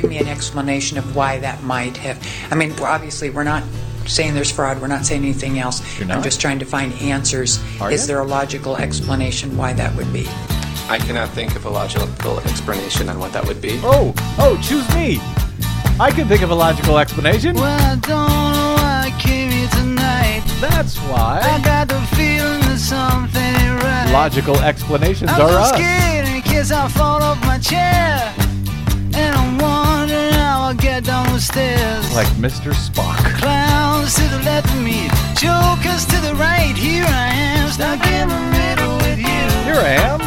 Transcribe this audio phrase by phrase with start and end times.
[0.00, 2.18] give me an explanation of why that might have.
[2.50, 3.62] I mean, obviously, we're not
[4.06, 4.80] saying there's fraud.
[4.80, 5.80] We're not saying anything else.
[6.00, 6.16] You're not?
[6.16, 7.60] I'm just trying to find answers.
[7.80, 8.08] Are Is you?
[8.08, 10.26] there a logical explanation why that would be?
[10.88, 13.78] I cannot think of a logical explanation on what that would be.
[13.84, 15.20] Oh, oh, choose me.
[16.00, 17.54] I can think of a logical explanation.
[17.54, 20.42] Well, I don't know why I came here tonight.
[20.60, 21.38] That's why.
[21.40, 24.10] I got the feeling that something ain't right.
[24.12, 25.68] Logical explanations I'm are so us.
[25.68, 28.34] scared in case I fall off my chair.
[30.94, 32.14] And I'm wondering how I'll get down the stairs.
[32.14, 32.72] Like Mr.
[32.72, 33.18] Spock.
[33.38, 36.74] Clowns to the left of me, jokers to the right.
[36.76, 39.24] Here I am, stuck in the middle with you.
[39.64, 40.20] Here I am.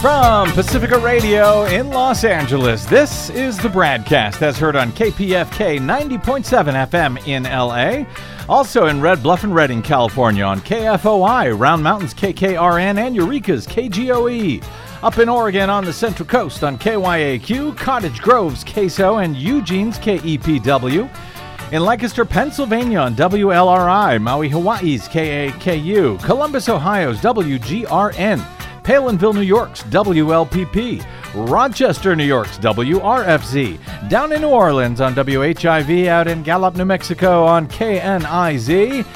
[0.00, 6.86] From Pacifica Radio in Los Angeles, this is the BradCast as heard on KPFK 90.7
[6.86, 8.04] FM in LA.
[8.48, 14.62] Also in Red Bluff and Redding, California on KFOI, Round Mountains KKRN, and Eureka's KGOE.
[15.00, 21.08] Up in Oregon on the Central Coast on KYAQ, Cottage Grove's KSO, and Eugene's KEPW.
[21.70, 28.40] In Lancaster, Pennsylvania on WLRI, Maui, Hawaii's KAKU, Columbus, Ohio's WGRN,
[28.82, 31.06] Palenville, New York's WLPP,
[31.48, 37.44] Rochester, New York's WRFZ, down in New Orleans on WHIV, out in Gallup, New Mexico
[37.44, 39.06] on KNIZ,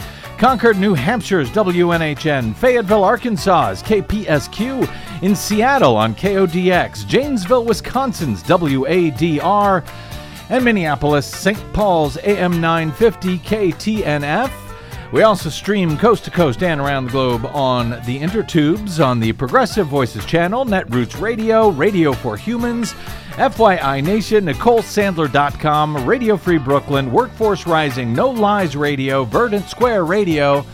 [0.42, 9.84] Concord, New Hampshire's WNHN, Fayetteville, Arkansas's KPSQ, in Seattle on KODX, Janesville, Wisconsin's WADR,
[10.48, 11.72] and Minneapolis, St.
[11.72, 14.50] Paul's AM 950 KTNF.
[15.12, 19.32] We also stream coast to coast and around the globe on the intertubes on the
[19.34, 22.96] Progressive Voices channel, Netroots Radio, Radio for Humans,
[23.32, 30.66] FYI Nation, NicoleSandler.com, Radio Free Brooklyn, Workforce Rising, No Lies Radio, Verdant Square Radio,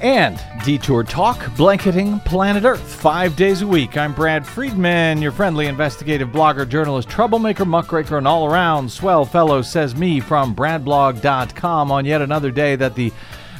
[0.00, 3.98] and Detour Talk, blanketing planet Earth five days a week.
[3.98, 9.60] I'm Brad Friedman, your friendly investigative blogger, journalist, troublemaker, muckraker, and all around swell fellow,
[9.60, 13.12] says me from BradBlog.com on yet another day that the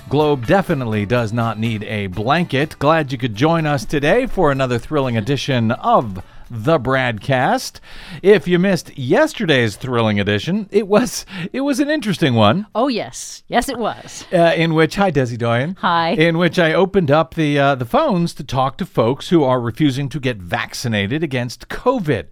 [0.09, 2.79] globe definitely does not need a blanket.
[2.79, 7.81] Glad you could join us today for another thrilling edition of the Bradcast.
[8.23, 13.43] If you missed yesterday's thrilling edition, it was it was an interesting one Oh, yes.
[13.49, 14.25] Yes, it was.
[14.33, 15.77] uh, in which hi Desi Doyen.
[15.81, 16.11] Hi.
[16.11, 19.61] In which I opened up the uh, the phones to talk to folks who are
[19.61, 22.27] refusing to get vaccinated against COVID,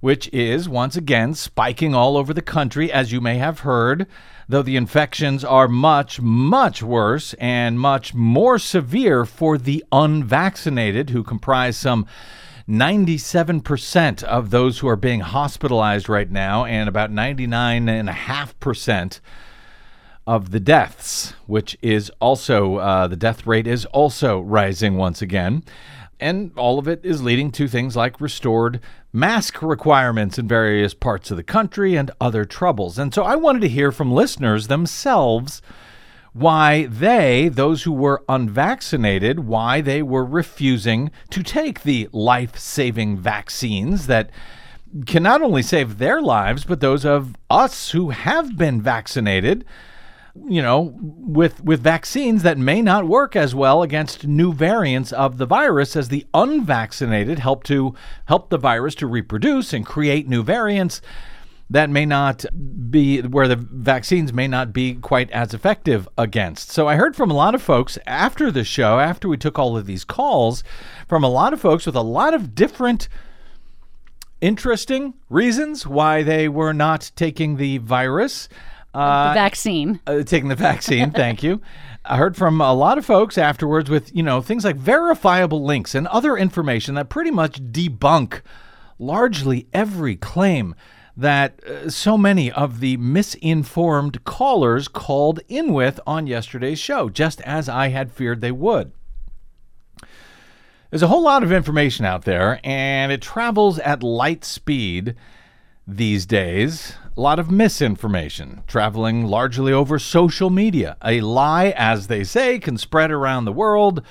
[0.00, 4.06] which is once again spiking all over the country, as you may have heard.
[4.48, 11.22] Though the infections are much, much worse and much more severe for the unvaccinated, who
[11.22, 12.04] comprise some
[12.70, 19.20] 97% of those who are being hospitalized right now, and about 99.5%
[20.26, 25.64] of the deaths, which is also uh, the death rate is also rising once again.
[26.20, 28.80] And all of it is leading to things like restored
[29.12, 32.98] mask requirements in various parts of the country and other troubles.
[32.98, 35.60] And so I wanted to hear from listeners themselves
[36.32, 43.16] why they, those who were unvaccinated, why they were refusing to take the life saving
[43.16, 44.30] vaccines that
[45.06, 49.64] can not only save their lives, but those of us who have been vaccinated
[50.48, 55.38] you know, with with vaccines that may not work as well against new variants of
[55.38, 57.94] the virus as the unvaccinated help to
[58.26, 61.02] help the virus to reproduce and create new variants
[61.70, 62.44] that may not
[62.90, 66.70] be where the vaccines may not be quite as effective against.
[66.70, 69.76] So I heard from a lot of folks after the show, after we took all
[69.76, 70.64] of these calls,
[71.06, 73.08] from a lot of folks with a lot of different
[74.40, 78.48] interesting reasons why they were not taking the virus.
[79.28, 80.00] the vaccine.
[80.08, 81.60] Uh, taking the vaccine, thank you.
[82.04, 85.94] I heard from a lot of folks afterwards with, you know, things like verifiable links
[85.94, 88.40] and other information that pretty much debunk
[88.98, 90.74] largely every claim
[91.16, 97.40] that uh, so many of the misinformed callers called in with on yesterday's show, just
[97.42, 98.92] as I had feared they would.
[100.90, 105.14] There's a whole lot of information out there, and it travels at light speed
[105.86, 106.94] these days.
[107.16, 110.96] A lot of misinformation traveling largely over social media.
[111.04, 114.02] A lie, as they say, can spread around the world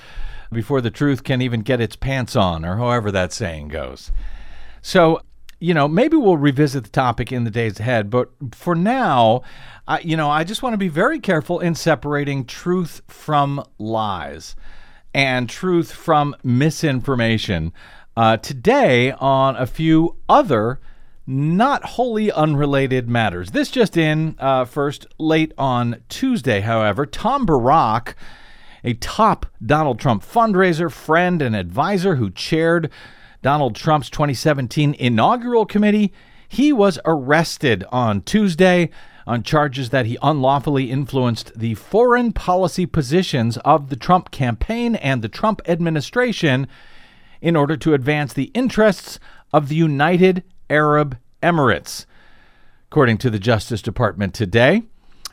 [0.52, 4.10] before the truth can even get its pants on, or however that saying goes.
[4.82, 5.20] So,
[5.60, 9.42] you know, maybe we'll revisit the topic in the days ahead, but for now,
[9.86, 14.56] I, you know, I just want to be very careful in separating truth from lies
[15.12, 17.72] and truth from misinformation
[18.16, 20.80] uh, today on a few other
[21.26, 23.50] not wholly unrelated matters.
[23.50, 28.16] This just in uh, first late on Tuesday, however, Tom Barrack,
[28.82, 32.90] a top Donald Trump fundraiser, friend, and advisor who chaired
[33.42, 36.12] Donald Trump's 2017 inaugural committee,
[36.48, 38.90] he was arrested on Tuesday
[39.26, 45.22] on charges that he unlawfully influenced the foreign policy positions of the Trump campaign and
[45.22, 46.66] the Trump administration
[47.40, 49.18] in order to advance the interests
[49.52, 52.06] of the United Arab Emirates.
[52.90, 54.82] According to the Justice Department today,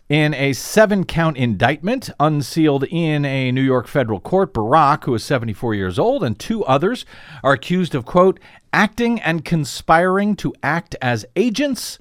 [0.09, 5.24] in a seven count indictment unsealed in a New York federal court, Barrack, who is
[5.24, 7.06] 74 years old, and two others
[7.44, 8.39] are accused of, quote,
[8.71, 12.00] acting and conspiring to act as agents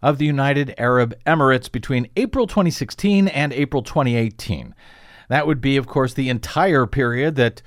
[0.00, 4.74] of the United Arab Emirates between April 2016 and April 2018.
[5.28, 7.60] That would be, of course, the entire period that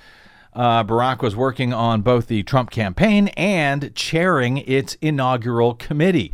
[0.53, 6.33] uh, Barrack was working on both the Trump campaign and chairing its inaugural committee.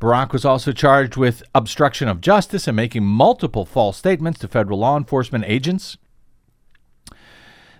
[0.00, 4.78] Barrack was also charged with obstruction of justice and making multiple false statements to federal
[4.78, 5.96] law enforcement agents.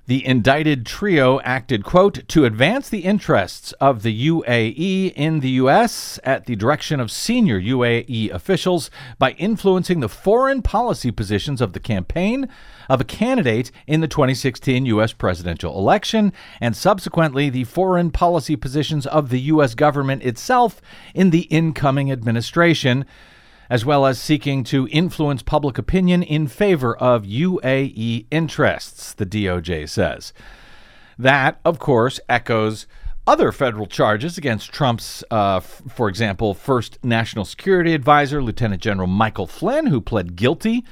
[0.08, 6.18] The indicted trio acted, quote, to advance the interests of the UAE in the U.S.
[6.24, 11.78] at the direction of senior UAE officials by influencing the foreign policy positions of the
[11.78, 12.48] campaign
[12.88, 15.12] of a candidate in the 2016 U.S.
[15.12, 19.74] presidential election and subsequently the foreign policy positions of the U.S.
[19.74, 20.80] government itself
[21.14, 23.04] in the incoming administration
[23.70, 29.88] as well as seeking to influence public opinion in favor of UAE interests, the DOJ
[29.88, 30.32] says.
[31.18, 32.86] That, of course, echoes
[33.26, 39.06] other federal charges against Trump's, uh, f- for example, first national security advisor, Lieutenant General
[39.06, 40.84] Michael Flynn, who pled guilty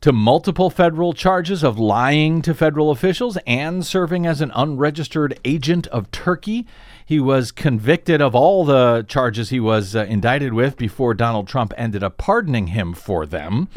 [0.00, 5.86] to multiple federal charges of lying to federal officials and serving as an unregistered agent
[5.88, 6.66] of Turkey.
[7.10, 11.74] He was convicted of all the charges he was uh, indicted with before Donald Trump
[11.76, 13.68] ended up pardoning him for them.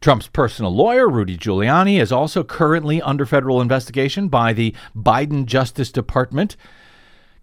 [0.00, 5.92] Trump's personal lawyer, Rudy Giuliani, is also currently under federal investigation by the Biden Justice
[5.92, 6.56] Department,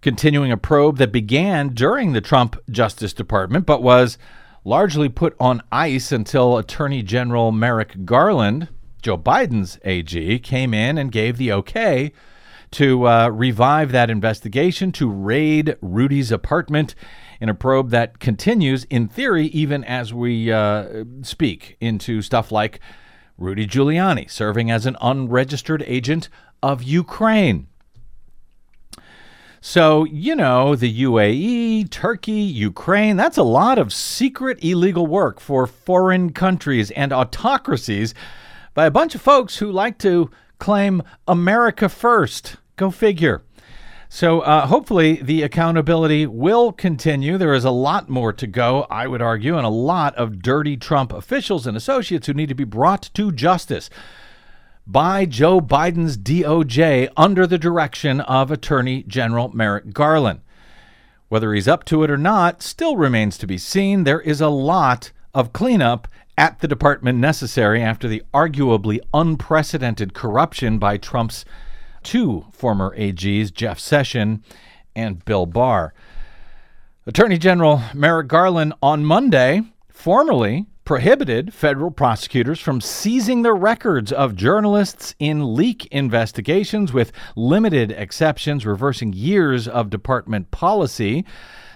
[0.02, 4.18] continuing a probe that began during the Trump Justice Department but was
[4.66, 8.68] largely put on ice until Attorney General Merrick Garland,
[9.02, 12.12] Joe Biden's AG, came in and gave the okay
[12.72, 16.96] to uh, revive that investigation, to raid Rudy's apartment
[17.40, 22.80] in a probe that continues, in theory, even as we uh, speak, into stuff like
[23.38, 26.30] Rudy Giuliani serving as an unregistered agent
[26.62, 27.68] of Ukraine.
[29.64, 35.68] So, you know, the UAE, Turkey, Ukraine, that's a lot of secret illegal work for
[35.68, 38.16] foreign countries and autocracies
[38.74, 42.58] by a bunch of folks who like to claim America first.
[42.82, 43.44] Go figure.
[44.10, 47.38] So, uh, hopefully, the accountability will continue.
[47.38, 50.78] There is a lot more to go, I would argue, and a lot of dirty
[50.78, 53.92] Trump officials and associates who need to be brought to justice
[54.88, 60.42] by Joe Biden's DOJ under the direction of Attorney General Merrick Garland.
[61.30, 64.06] Whether he's up to it or not still remains to be seen.
[64.06, 70.80] There is a lot of cleanup at the department necessary after the arguably unprecedented corruption
[70.80, 71.46] by Trump's
[72.04, 74.46] two former AGs, Jeff Sessions
[74.96, 75.94] and Bill Barr.
[77.08, 84.36] Attorney General Merrick Garland on Monday formally prohibited federal prosecutors from seizing the records of
[84.36, 91.26] journalists in leak investigations, with limited exceptions, reversing years of department policy.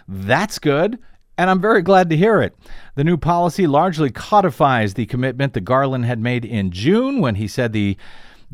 [0.07, 1.00] That's good.
[1.38, 2.55] And I'm very glad to hear it.
[2.96, 7.48] The new policy largely codifies the commitment that Garland had made in June when he
[7.48, 7.98] said the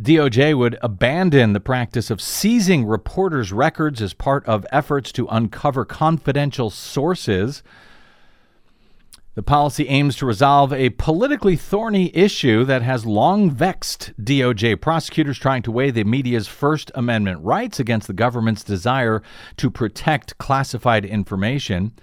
[0.01, 5.85] DOJ would abandon the practice of seizing reporters' records as part of efforts to uncover
[5.85, 7.61] confidential sources.
[9.35, 15.37] The policy aims to resolve a politically thorny issue that has long vexed DOJ prosecutors
[15.37, 19.21] trying to weigh the media's First Amendment rights against the government's desire
[19.57, 21.93] to protect classified information.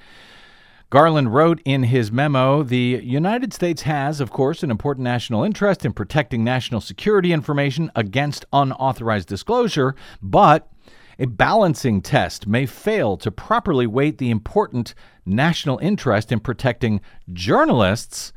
[0.90, 5.84] Garland wrote in his memo The United States has, of course, an important national interest
[5.84, 10.72] in protecting national security information against unauthorized disclosure, but
[11.18, 14.94] a balancing test may fail to properly weight the important
[15.26, 17.02] national interest in protecting
[17.34, 18.32] journalists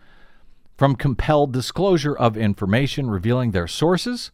[0.78, 4.30] from compelled disclosure of information revealing their sources,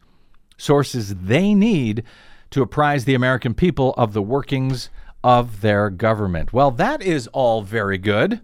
[0.56, 2.02] sources they need
[2.50, 4.90] to apprise the American people of the workings
[5.22, 6.52] of their government.
[6.52, 8.40] Well, that is all very good.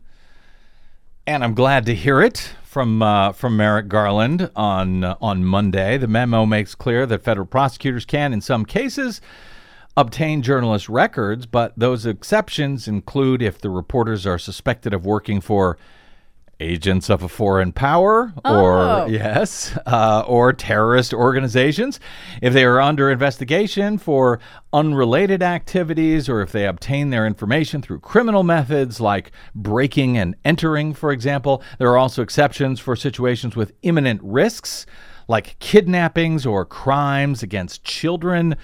[1.27, 5.97] And I'm glad to hear it from uh, from Merrick Garland on uh, on Monday.
[5.97, 9.21] The memo makes clear that federal prosecutors can, in some cases,
[9.97, 15.79] obtain journalist records, but those exceptions include if the reporters are suspected of working for
[16.61, 19.07] agents of a foreign power or Oh.
[19.07, 22.01] yes uh, or terrorist organizations
[22.43, 24.39] if they are under investigation for
[24.73, 30.95] unrelated activities or if they obtain their information through criminal methods like breaking and entering
[30.95, 34.87] for example there are also exceptions for situations with imminent risks
[35.29, 38.57] like kidnappings or crimes against children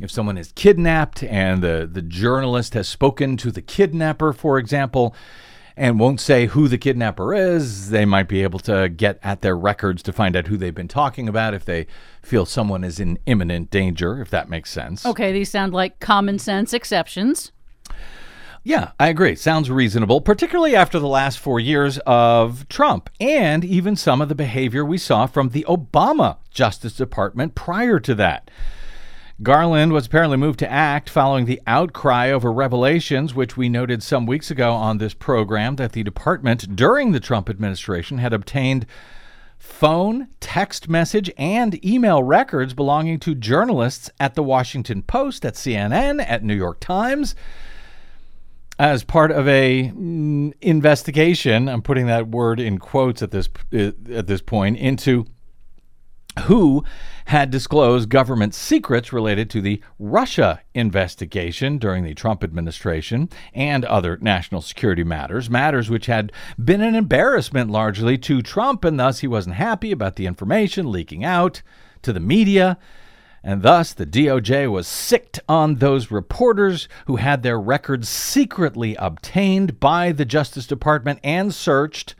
[0.00, 5.14] if someone is kidnapped and the, the journalist has spoken to the kidnapper, for example,
[5.76, 9.56] and won't say who the kidnapper is, they might be able to get at their
[9.56, 11.86] records to find out who they've been talking about if they
[12.22, 15.04] feel someone is in imminent danger, if that makes sense.
[15.04, 17.50] Okay, these sound like common sense exceptions.
[18.66, 19.36] Yeah, I agree.
[19.36, 24.34] Sounds reasonable, particularly after the last four years of Trump and even some of the
[24.34, 28.50] behavior we saw from the Obama Justice Department prior to that.
[29.42, 34.26] Garland was apparently moved to act following the outcry over revelations, which we noted some
[34.26, 38.86] weeks ago on this program, that the department during the Trump administration had obtained
[39.58, 46.24] phone, text message, and email records belonging to journalists at the Washington Post, at CNN,
[46.24, 47.34] at New York Times.
[48.78, 54.26] As part of a mm, investigation, I'm putting that word in quotes at this at
[54.26, 55.26] this point into
[56.42, 56.84] who
[57.26, 64.18] had disclosed government secrets related to the Russia investigation during the Trump administration and other
[64.20, 69.26] national security matters, matters which had been an embarrassment largely to Trump, and thus he
[69.26, 71.62] wasn't happy about the information leaking out
[72.02, 72.78] to the media.
[73.42, 79.78] And thus, the DOJ was sicked on those reporters who had their records secretly obtained
[79.80, 82.14] by the Justice Department and searched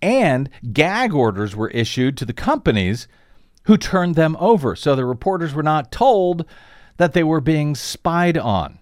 [0.00, 3.08] and gag orders were issued to the companies
[3.64, 4.74] who turned them over.
[4.74, 6.44] So the reporters were not told
[6.96, 8.78] that they were being spied on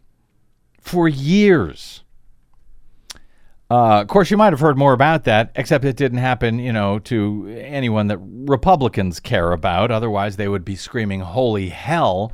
[0.81, 2.05] for years.
[3.69, 6.73] Uh, of course, you might have heard more about that, except it didn't happen, you
[6.73, 9.91] know, to anyone that Republicans care about.
[9.91, 12.33] Otherwise, they would be screaming "Holy hell!"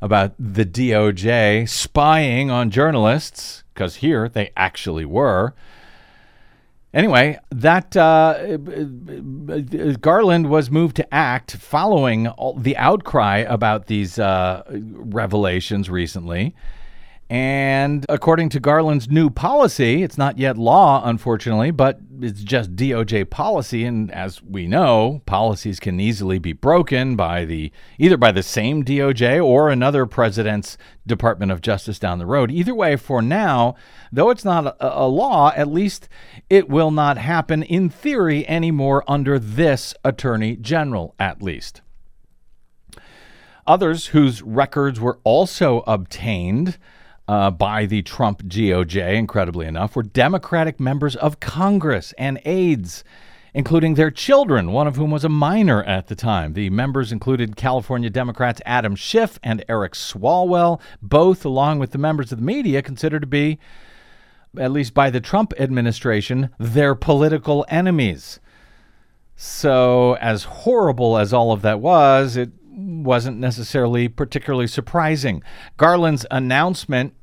[0.00, 5.54] about the DOJ spying on journalists, because here they actually were.
[6.94, 8.56] Anyway, that uh,
[9.96, 16.54] Garland was moved to act following the outcry about these uh, revelations recently.
[17.30, 23.30] And according to Garland's new policy, it's not yet law, unfortunately, but it's just DOJ
[23.30, 23.84] policy.
[23.84, 28.84] And as we know, policies can easily be broken by the either by the same
[28.84, 30.76] DOJ or another president's
[31.06, 32.50] Department of Justice down the road.
[32.50, 33.74] Either way, for now,
[34.12, 36.10] though it's not a, a law, at least
[36.50, 41.80] it will not happen in theory anymore under this attorney general, at least.
[43.66, 46.76] Others whose records were also obtained
[47.26, 53.02] uh, by the Trump DOJ, incredibly enough, were Democratic members of Congress and aides,
[53.54, 56.52] including their children, one of whom was a minor at the time.
[56.52, 62.30] The members included California Democrats Adam Schiff and Eric Swalwell, both, along with the members
[62.32, 63.58] of the media, considered to be,
[64.58, 68.38] at least by the Trump administration, their political enemies.
[69.36, 75.42] So, as horrible as all of that was, it wasn't necessarily particularly surprising.
[75.76, 77.14] Garland's announcement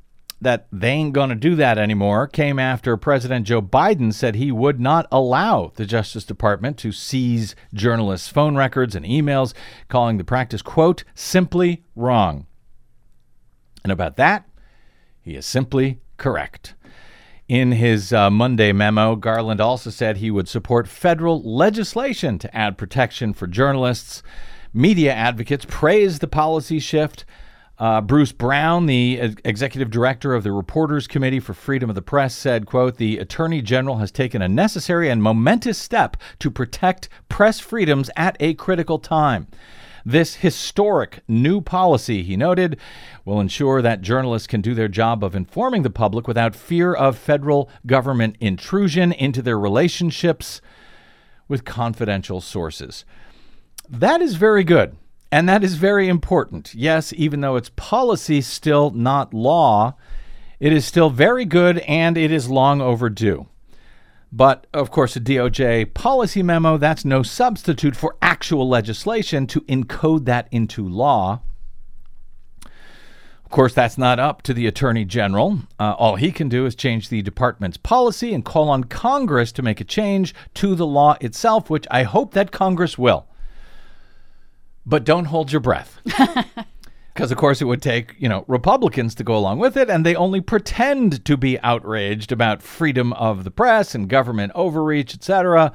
[0.42, 4.50] that they ain't going to do that anymore came after President Joe Biden said he
[4.50, 9.54] would not allow the Justice Department to seize journalists' phone records and emails,
[9.88, 12.46] calling the practice, quote, simply wrong.
[13.84, 14.48] And about that,
[15.20, 16.74] he is simply correct.
[17.48, 22.78] In his uh, Monday memo, Garland also said he would support federal legislation to add
[22.78, 24.22] protection for journalists.
[24.74, 27.24] Media advocates praised the policy shift.
[27.78, 32.34] Uh, Bruce Brown, the executive director of the Reporters Committee for Freedom of the Press,
[32.34, 37.60] said, quote, the Attorney General has taken a necessary and momentous step to protect press
[37.60, 39.46] freedoms at a critical time.
[40.04, 42.78] This historic new policy, he noted,
[43.24, 47.18] will ensure that journalists can do their job of informing the public without fear of
[47.18, 50.60] federal government intrusion into their relationships
[51.46, 53.04] with confidential sources.
[53.92, 54.96] That is very good.
[55.30, 56.74] And that is very important.
[56.74, 59.96] Yes, even though it's policy, still not law,
[60.60, 63.46] it is still very good and it is long overdue.
[64.32, 70.24] But of course, a DOJ policy memo, that's no substitute for actual legislation to encode
[70.24, 71.40] that into law.
[72.64, 75.58] Of course, that's not up to the Attorney General.
[75.78, 79.62] Uh, all he can do is change the department's policy and call on Congress to
[79.62, 83.26] make a change to the law itself, which I hope that Congress will.
[84.84, 86.00] But don't hold your breath.
[87.14, 90.04] Because, of course, it would take, you know, Republicans to go along with it, and
[90.04, 95.72] they only pretend to be outraged about freedom of the press and government overreach, etc.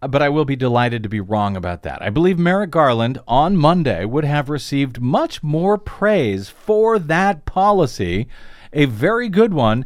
[0.00, 2.00] Uh, but I will be delighted to be wrong about that.
[2.00, 8.26] I believe Merrick Garland on Monday would have received much more praise for that policy,
[8.72, 9.84] a very good one,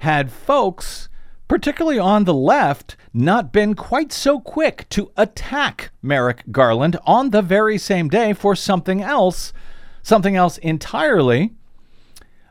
[0.00, 1.08] had folks,
[1.50, 7.42] particularly on the left, not been quite so quick to attack Merrick Garland on the
[7.42, 9.52] very same day for something else
[10.00, 11.50] something else entirely,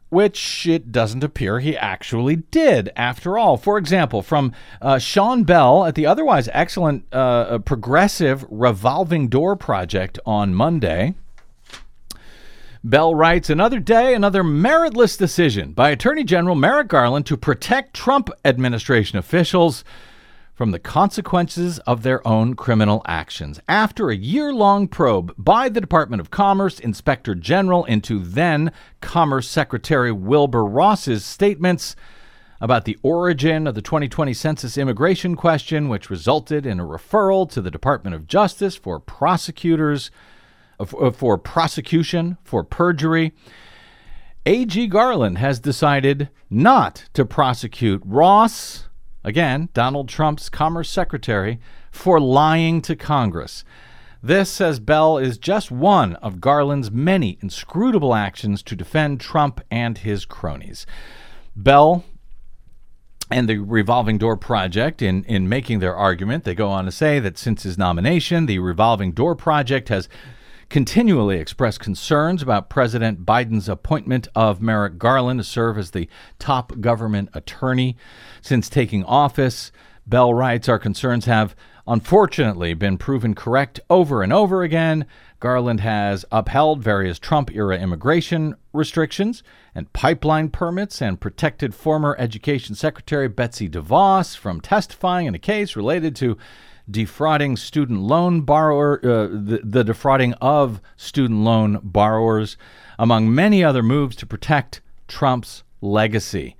[0.10, 3.56] which it doesn't appear he actually did after all.
[3.56, 4.52] For example, from
[4.82, 11.16] uh, Sean Bell at the otherwise excellent uh, uh progressive revolving door project on Monday.
[12.84, 18.30] Bell writes Another day, another meritless decision by Attorney General Merrick Garland to protect Trump
[18.46, 19.84] administration officials
[20.54, 23.60] from the consequences of their own criminal actions.
[23.68, 28.72] After a year long probe by the Department of Commerce Inspector General into then
[29.02, 31.98] Commerce Secretary Wilbur Ross's statements
[32.62, 37.62] about the origin of the 2020 census immigration question, which resulted in a referral to
[37.62, 40.12] the Department of Justice for prosecutors
[40.80, 43.34] Uh, for prosecution for perjury.
[44.46, 48.88] AG Garland has decided not to prosecute Ross
[49.24, 51.60] again, Donald Trump's Commerce Secretary,
[51.92, 53.66] for lying to Congress.
[54.24, 59.98] This, says Bell, is just one of Garland's many inscrutable actions to defend Trump and
[59.98, 60.86] his cronies.
[61.58, 62.06] Bell
[63.30, 67.20] and the Revolving Door Project, in, in making their argument, they go on to say
[67.20, 70.08] that since his nomination, the Revolving Door Project has
[70.70, 76.08] continually expressed concerns about President Biden's appointment of Merrick Garland to serve as the
[76.38, 77.98] top government attorney
[78.42, 79.72] since taking office.
[80.06, 81.56] Bell writes Our concerns have
[81.88, 85.06] unfortunately been proven correct over and over again.
[85.40, 89.42] Garland has upheld various Trump era immigration restrictions
[89.74, 95.76] and pipeline permits and protected former Education Secretary Betsy DeVos from testifying in a case
[95.76, 96.38] related to
[96.90, 102.58] defrauding student loan borrower, uh, the, the defrauding of student loan borrowers,
[102.98, 106.56] among many other moves to protect Trump's legacy.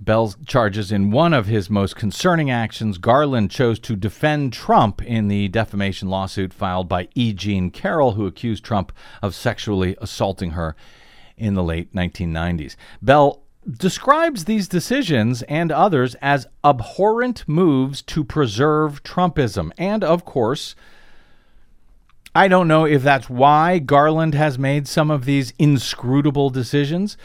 [0.00, 5.26] Bell charges in one of his most concerning actions, Garland chose to defend Trump in
[5.26, 7.32] the defamation lawsuit filed by E.
[7.32, 10.76] Jean Carroll, who accused Trump of sexually assaulting her
[11.36, 12.76] in the late 1990s.
[13.02, 19.72] Bell describes these decisions and others as abhorrent moves to preserve Trumpism.
[19.76, 20.74] And of course,
[22.34, 27.16] I don't know if that's why Garland has made some of these inscrutable decisions.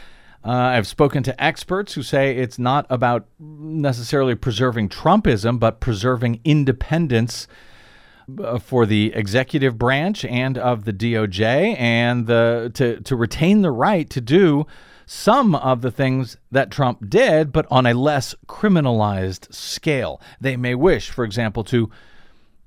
[0.44, 6.40] Uh, I've spoken to experts who say it's not about necessarily preserving Trumpism, but preserving
[6.44, 7.48] independence
[8.42, 13.70] uh, for the executive branch and of the DOJ, and the to to retain the
[13.70, 14.66] right to do
[15.06, 20.20] some of the things that Trump did, but on a less criminalized scale.
[20.40, 21.90] They may wish, for example, to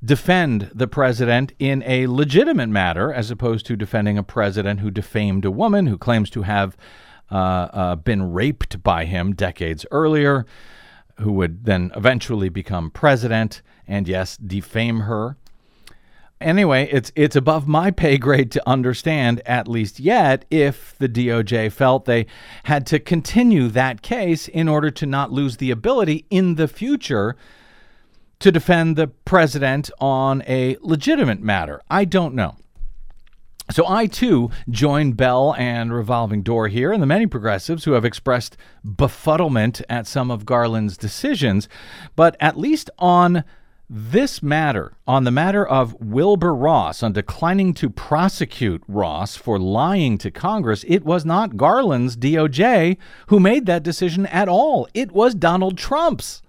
[0.04, 5.46] defend the president in a legitimate matter as opposed to defending a president who defamed
[5.46, 6.78] a woman who claims to have
[7.32, 10.46] uh, uh, been raped by him decades earlier,
[11.20, 15.38] who would then eventually become president and, yes, defame her
[16.42, 21.72] anyway, it's it's above my pay grade to understand at least yet if the DOJ
[21.72, 22.26] felt they
[22.64, 27.36] had to continue that case in order to not lose the ability in the future
[28.40, 31.82] to defend the president on a legitimate matter.
[31.90, 32.56] I don't know.
[33.70, 38.06] So I too join Bell and Revolving Door here and the many progressives who have
[38.06, 41.68] expressed befuddlement at some of Garland's decisions,
[42.16, 43.44] but at least on
[43.90, 50.18] this matter, on the matter of Wilbur Ross, on declining to prosecute Ross for lying
[50.18, 52.98] to Congress, it was not Garland's DOJ
[53.28, 54.90] who made that decision at all.
[54.94, 56.42] It was Donald Trump's.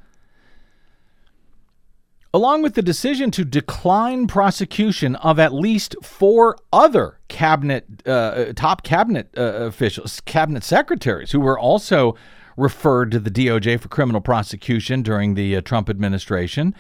[2.35, 8.83] Along with the decision to decline prosecution of at least four other cabinet, uh, top
[8.83, 12.17] cabinet uh, officials, cabinet secretaries, who were also
[12.57, 16.75] referred to the DOJ for criminal prosecution during the uh, Trump administration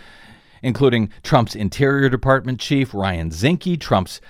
[0.62, 4.20] including Trump's Interior Department Chief Ryan Zinke, Trump's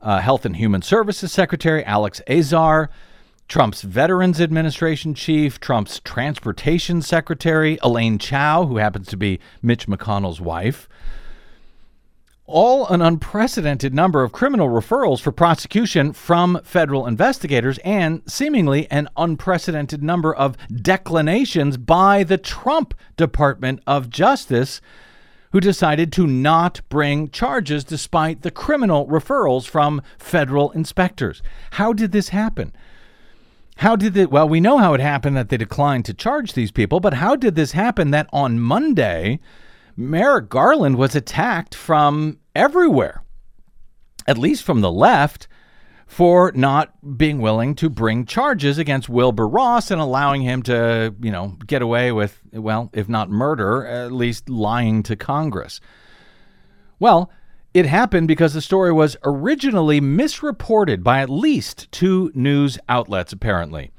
[0.00, 2.90] uh, Health and Human Services Secretary Alex Azar,
[3.48, 10.40] Trump's Veterans Administration Chief, Trump's Transportation Secretary Elaine Chao, who happens to be Mitch McConnell's
[10.40, 10.88] wife.
[12.48, 19.08] All an unprecedented number of criminal referrals for prosecution from federal investigators, and seemingly an
[19.16, 24.80] unprecedented number of declinations by the Trump Department of Justice
[25.52, 31.42] who decided to not bring charges despite the criminal referrals from federal inspectors.
[31.72, 32.72] How did this happen?
[33.76, 34.30] How did it?
[34.30, 37.36] Well, we know how it happened that they declined to charge these people, but how
[37.36, 39.38] did this happen that on Monday,
[39.96, 43.22] Merrick Garland was attacked from everywhere,
[44.26, 45.46] at least from the left,
[46.06, 51.32] for not being willing to bring charges against Wilbur Ross and allowing him to, you
[51.32, 55.80] know, get away with, well, if not murder, at least lying to Congress?
[57.00, 57.30] Well,
[57.74, 63.90] it happened because the story was originally misreported by at least two news outlets, apparently.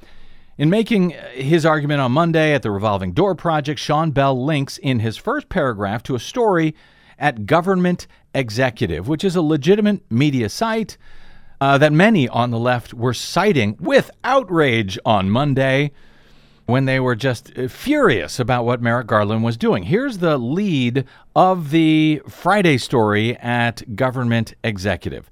[0.58, 5.00] In making his argument on Monday at the Revolving Door Project, Sean Bell links in
[5.00, 6.74] his first paragraph to a story
[7.20, 10.98] at Government Executive, which is a legitimate media site
[11.60, 15.92] uh, that many on the left were citing with outrage on Monday
[16.66, 19.84] when they were just uh, furious about what Merrick Garland was doing.
[19.84, 25.30] Here's the lead of the Friday story at Government Executive.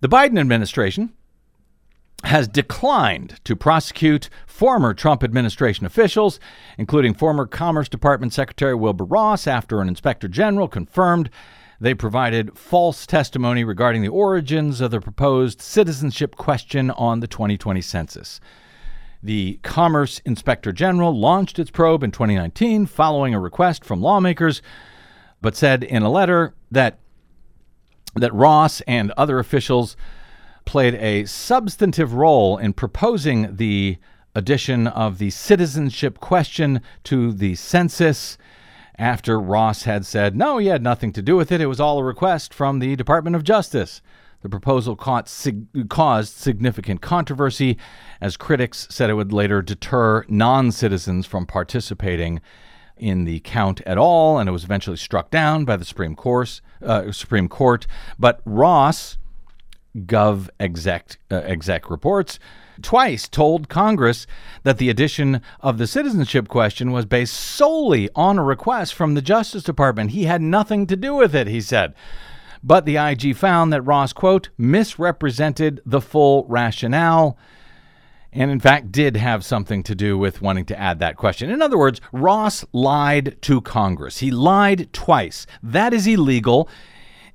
[0.00, 1.12] The Biden administration
[2.24, 6.40] has declined to prosecute former Trump administration officials,
[6.78, 11.28] including former Commerce Department Secretary Wilbur Ross, after an inspector general confirmed
[11.80, 17.80] they provided false testimony regarding the origins of the proposed citizenship question on the 2020
[17.80, 18.40] census.
[19.22, 24.62] The Commerce Inspector General launched its probe in 2019 following a request from lawmakers,
[25.40, 26.98] but said in a letter that
[28.14, 29.96] that Ross and other officials
[30.64, 33.98] played a substantive role in proposing the
[34.34, 38.38] addition of the citizenship question to the census
[38.98, 41.60] after Ross had said no, he had nothing to do with it.
[41.60, 44.00] It was all a request from the Department of Justice.
[44.42, 47.78] The proposal sig- caused significant controversy,
[48.20, 52.40] as critics said it would later deter non citizens from participating
[52.96, 56.60] in the count at all, and it was eventually struck down by the Supreme Court.
[56.82, 57.86] Uh, Supreme Court.
[58.18, 59.18] But Ross,
[59.96, 62.38] Gov exec, uh, exec reports,
[62.82, 64.26] twice told Congress
[64.62, 69.22] that the addition of the citizenship question was based solely on a request from the
[69.22, 70.10] Justice Department.
[70.10, 71.94] He had nothing to do with it, he said.
[72.62, 77.38] But the IG found that Ross, quote, misrepresented the full rationale
[78.32, 81.50] and in fact did have something to do with wanting to add that question.
[81.50, 84.18] In other words, Ross lied to Congress.
[84.18, 85.46] He lied twice.
[85.62, 86.68] That is illegal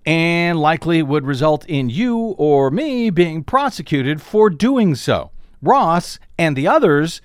[0.05, 5.31] and likely would result in you or me being prosecuted for doing so.
[5.61, 7.21] Ross and the others,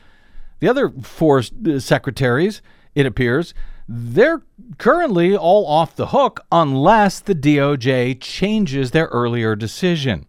[0.60, 2.60] the other four uh, secretaries,
[2.94, 3.54] it appears,
[3.88, 4.42] they're
[4.78, 10.26] currently all off the hook unless the DOJ changes their earlier decision.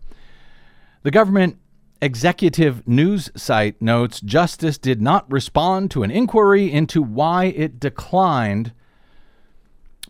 [1.03, 1.57] The government
[2.01, 8.73] executive news site notes Justice did not respond to an inquiry into why it declined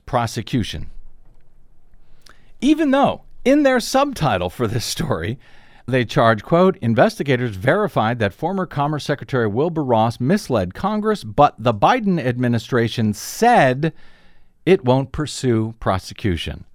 [0.06, 0.89] prosecution.
[2.62, 5.39] Even though, in their subtitle for this story,
[5.86, 11.74] they charge, quote, investigators verified that former Commerce Secretary Wilbur Ross misled Congress, but the
[11.74, 13.93] Biden administration said
[14.65, 16.65] it won't pursue prosecution.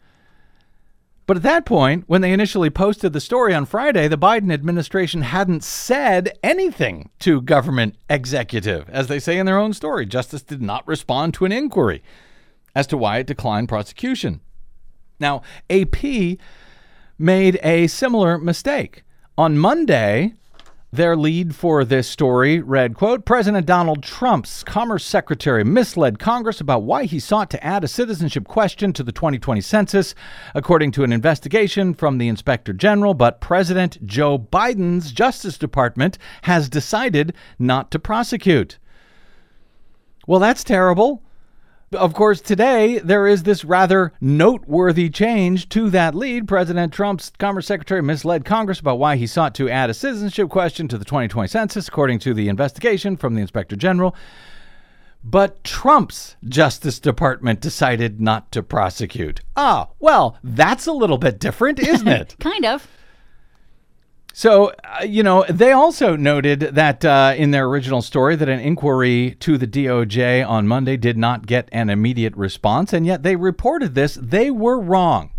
[1.27, 5.23] But at that point, when they initially posted the story on Friday, the Biden administration
[5.23, 8.89] hadn't said anything to government executive.
[8.89, 12.03] As they say in their own story, Justice did not respond to an inquiry
[12.75, 14.41] as to why it declined prosecution.
[15.23, 16.39] Now, AP
[17.17, 19.05] made a similar mistake.
[19.39, 20.35] On Monday,
[20.93, 26.83] their lead for this story read, quote, President Donald Trump's Commerce Secretary misled Congress about
[26.83, 30.15] why he sought to add a citizenship question to the 2020 census,
[30.57, 33.15] according to an investigation from the Inspector General.
[33.15, 38.79] But President Joe Biden's Justice Department has decided not to prosecute.
[40.27, 41.23] Well, that's terrible.
[41.93, 46.49] Of course, today there is this rather noteworthy change to that lead.
[46.49, 50.89] President Trump's Commerce Secretary misled Congress about why he sought to add a citizenship question
[50.89, 54.15] to the 2020 census, according to the investigation from the Inspector General.
[55.25, 59.41] But Trump's Justice Department decided not to prosecute.
[59.57, 62.37] Ah, well, that's a little bit different, isn't it?
[62.41, 62.89] kind of.
[64.33, 68.61] So, uh, you know, they also noted that uh, in their original story that an
[68.61, 73.37] inquiry to the DOJ on Monday did not get an immediate response, and yet they
[73.37, 74.19] reported this.
[74.21, 75.31] They were wrong.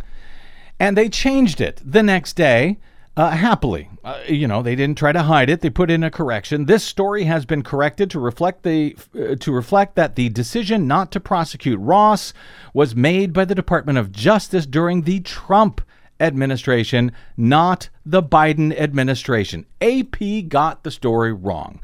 [0.79, 2.77] And they changed it the next day.
[3.15, 5.62] Uh, happily, uh, you know, they didn't try to hide it.
[5.62, 6.65] They put in a correction.
[6.65, 11.12] This story has been corrected to reflect the uh, to reflect that the decision not
[11.12, 12.34] to prosecute Ross
[12.73, 15.82] was made by the Department of Justice during the Trump
[16.19, 19.65] administration, not the Biden administration.
[19.82, 21.82] AP got the story wrong.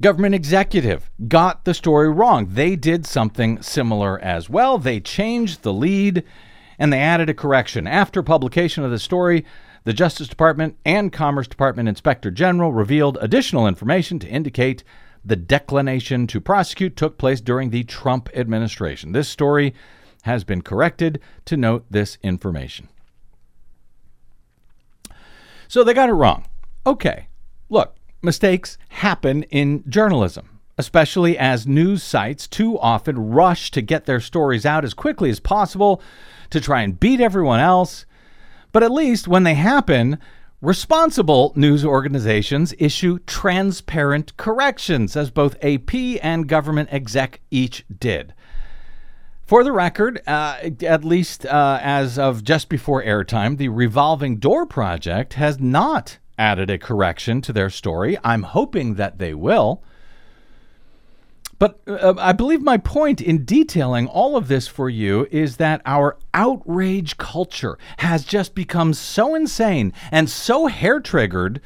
[0.00, 2.48] government executive got the story wrong.
[2.50, 4.78] They did something similar as well.
[4.78, 6.24] They changed the lead
[6.78, 7.86] and they added a correction.
[7.86, 9.44] After publication of the story,
[9.84, 14.82] the Justice Department and Commerce Department Inspector General revealed additional information to indicate
[15.24, 19.12] the declination to prosecute took place during the Trump administration.
[19.12, 19.74] This story
[20.22, 22.88] has been corrected to note this information.
[25.72, 26.44] So they got it wrong.
[26.86, 27.28] Okay,
[27.70, 34.20] look, mistakes happen in journalism, especially as news sites too often rush to get their
[34.20, 36.02] stories out as quickly as possible
[36.50, 38.04] to try and beat everyone else.
[38.72, 40.18] But at least when they happen,
[40.60, 48.34] responsible news organizations issue transparent corrections, as both AP and government exec each did.
[49.52, 54.64] For the record, uh, at least uh, as of just before airtime, the Revolving Door
[54.64, 58.16] Project has not added a correction to their story.
[58.24, 59.82] I'm hoping that they will.
[61.58, 65.82] But uh, I believe my point in detailing all of this for you is that
[65.84, 71.60] our outrage culture has just become so insane and so hair triggered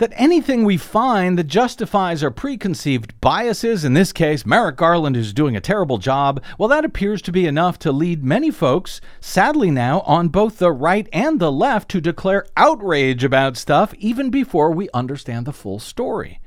[0.00, 5.34] that anything we find that justifies our preconceived biases, in this case, Merrick Garland is
[5.34, 9.70] doing a terrible job, well, that appears to be enough to lead many folks, sadly
[9.70, 14.70] now, on both the right and the left, to declare outrage about stuff even before
[14.72, 16.40] we understand the full story.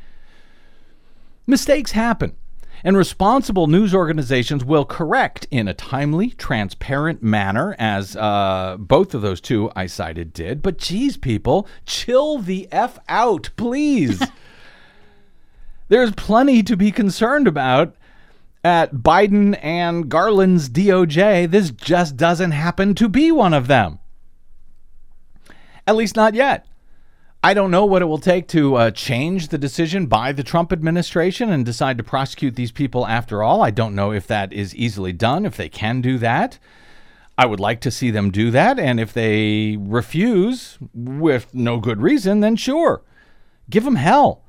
[1.46, 2.36] Mistakes happen
[2.84, 9.22] and responsible news organizations will correct in a timely, transparent manner, as uh, both of
[9.22, 10.62] those two I cited did.
[10.62, 14.22] But geez, people, chill the F out, please.
[15.88, 17.96] There's plenty to be concerned about
[18.64, 21.50] at Biden and Garland's DOJ.
[21.50, 24.00] This just doesn't happen to be one of them.
[25.86, 26.66] At least not yet.
[27.46, 30.72] I don't know what it will take to uh, change the decision by the Trump
[30.72, 33.62] administration and decide to prosecute these people after all.
[33.62, 36.58] I don't know if that is easily done, if they can do that.
[37.38, 38.80] I would like to see them do that.
[38.80, 43.02] And if they refuse with no good reason, then sure,
[43.70, 44.42] give them hell.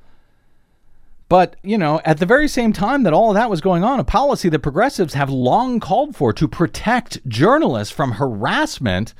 [1.27, 3.99] But, you know, at the very same time that all of that was going on,
[3.99, 9.13] a policy that progressives have long called for to protect journalists from harassment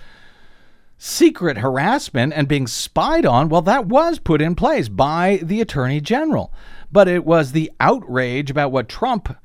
[0.98, 6.02] secret harassment and being spied on, well, that was put in place by the attorney
[6.02, 6.54] general.
[6.92, 9.36] But it was the outrage about what Trump,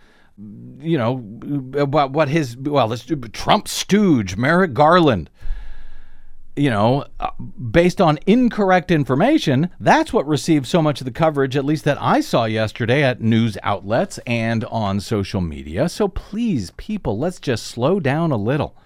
[0.78, 1.24] you know,
[1.76, 5.30] about what his, well, this Trump stooge, Merrick Garland,
[6.56, 7.30] you know, uh,
[7.70, 12.00] based on incorrect information, that's what received so much of the coverage, at least that
[12.00, 15.88] I saw yesterday at news outlets and on social media.
[15.88, 18.76] So please, people, let's just slow down a little.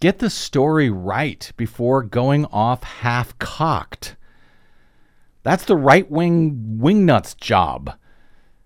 [0.00, 4.16] Get the story right before going off half cocked.
[5.42, 7.94] That's the right wing wingnuts job.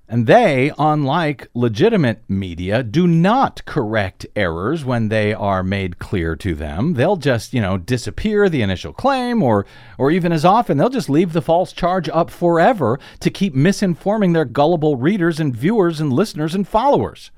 [0.09, 6.55] And they, unlike legitimate media, do not correct errors when they are made clear to
[6.55, 6.95] them.
[6.95, 9.64] They'll just, you know, disappear the initial claim or
[9.97, 14.35] or even as often they'll just leave the false charge up forever to keep misinforming
[14.35, 17.31] their gullible readers and viewers and listeners and followers.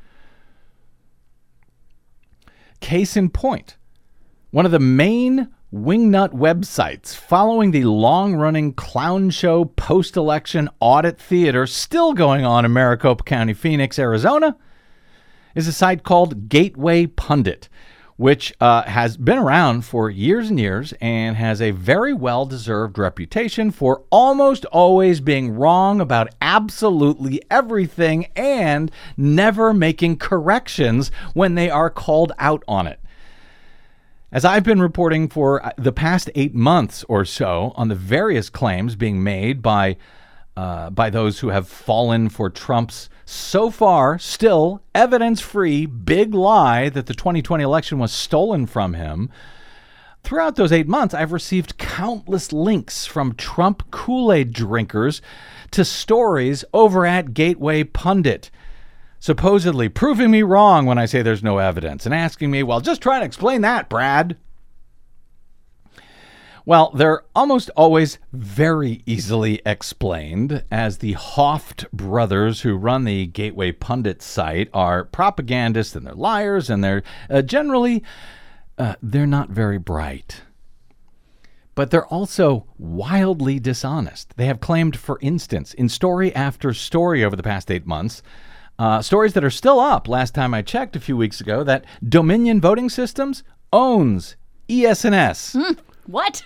[2.80, 3.76] Case in point,
[4.54, 11.18] one of the main wingnut websites following the long running clown show post election audit
[11.20, 14.56] theater still going on in Maricopa County, Phoenix, Arizona,
[15.56, 17.68] is a site called Gateway Pundit,
[18.14, 22.96] which uh, has been around for years and years and has a very well deserved
[22.96, 31.68] reputation for almost always being wrong about absolutely everything and never making corrections when they
[31.68, 33.00] are called out on it.
[34.34, 38.50] As I've been reporting for uh, the past eight months or so on the various
[38.50, 39.96] claims being made by
[40.56, 46.88] uh, by those who have fallen for Trump's so far still evidence free big lie
[46.88, 49.30] that the 2020 election was stolen from him.
[50.24, 55.22] Throughout those eight months, I've received countless links from Trump Kool Aid drinkers
[55.70, 58.50] to stories over at Gateway Pundit
[59.24, 63.00] supposedly proving me wrong when I say there's no evidence and asking me, well, just
[63.00, 64.36] try to explain that, Brad.
[66.66, 73.72] Well, they're almost always very easily explained, as the Hoft brothers who run the Gateway
[73.72, 78.02] Pundit site are propagandists and they're liars, and they're uh, generally
[78.76, 80.42] uh, they're not very bright.
[81.74, 84.36] But they're also wildly dishonest.
[84.36, 88.22] They have claimed, for instance, in story after story over the past eight months,
[88.78, 91.84] uh, stories that are still up, last time I checked a few weeks ago, that
[92.06, 94.36] Dominion Voting Systems owns
[94.68, 95.54] ES&S.
[95.54, 96.42] Mm, what?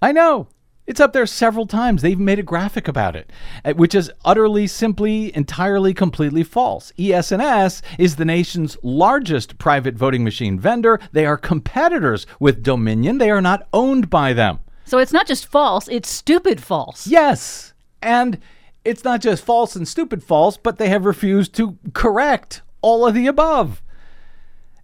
[0.00, 0.48] I know.
[0.84, 2.02] It's up there several times.
[2.02, 3.30] They even made a graphic about it,
[3.64, 6.92] uh, which is utterly, simply, entirely, completely false.
[6.98, 10.98] E ES&S is the nation's largest private voting machine vendor.
[11.12, 13.18] They are competitors with Dominion.
[13.18, 14.58] They are not owned by them.
[14.84, 17.06] So it's not just false, it's stupid false.
[17.06, 17.72] Yes.
[18.02, 18.40] And
[18.84, 23.14] it's not just false and stupid false, but they have refused to correct all of
[23.14, 23.82] the above.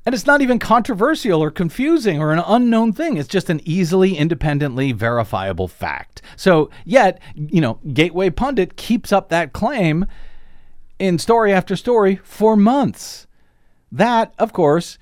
[0.06, 3.18] And it's not even controversial or confusing or an unknown thing.
[3.18, 6.22] It's just an easily, independently verifiable fact.
[6.34, 10.06] So, yet, you know, Gateway Pundit keeps up that claim
[10.98, 13.26] in story after story for months.
[13.92, 14.98] That, of course,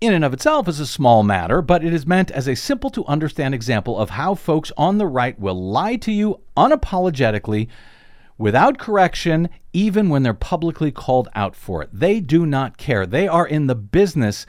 [0.00, 2.90] in and of itself is a small matter, but it is meant as a simple
[2.90, 7.68] to understand example of how folks on the right will lie to you unapologetically
[8.40, 11.90] without correction, even when they're publicly called out for it.
[11.92, 13.04] They do not care.
[13.04, 14.46] They are in the business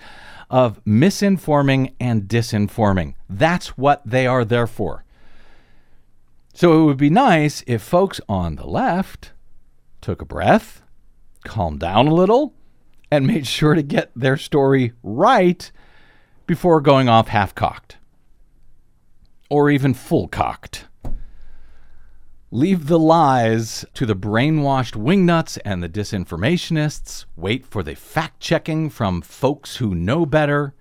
[0.49, 3.15] of misinforming and disinforming.
[3.29, 5.03] That's what they are there for.
[6.53, 9.33] So it would be nice if folks on the left
[9.99, 10.81] took a breath,
[11.43, 12.53] calmed down a little,
[13.11, 15.69] and made sure to get their story right
[16.47, 17.97] before going off half cocked
[19.49, 20.85] or even full cocked.
[22.53, 27.23] Leave the lies to the brainwashed wingnuts and the disinformationists.
[27.37, 30.73] Wait for the fact checking from folks who know better.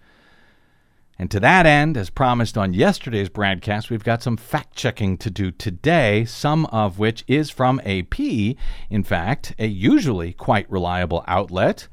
[1.16, 5.30] And to that end, as promised on yesterday's broadcast, we've got some fact checking to
[5.30, 11.87] do today, some of which is from AP, in fact, a usually quite reliable outlet.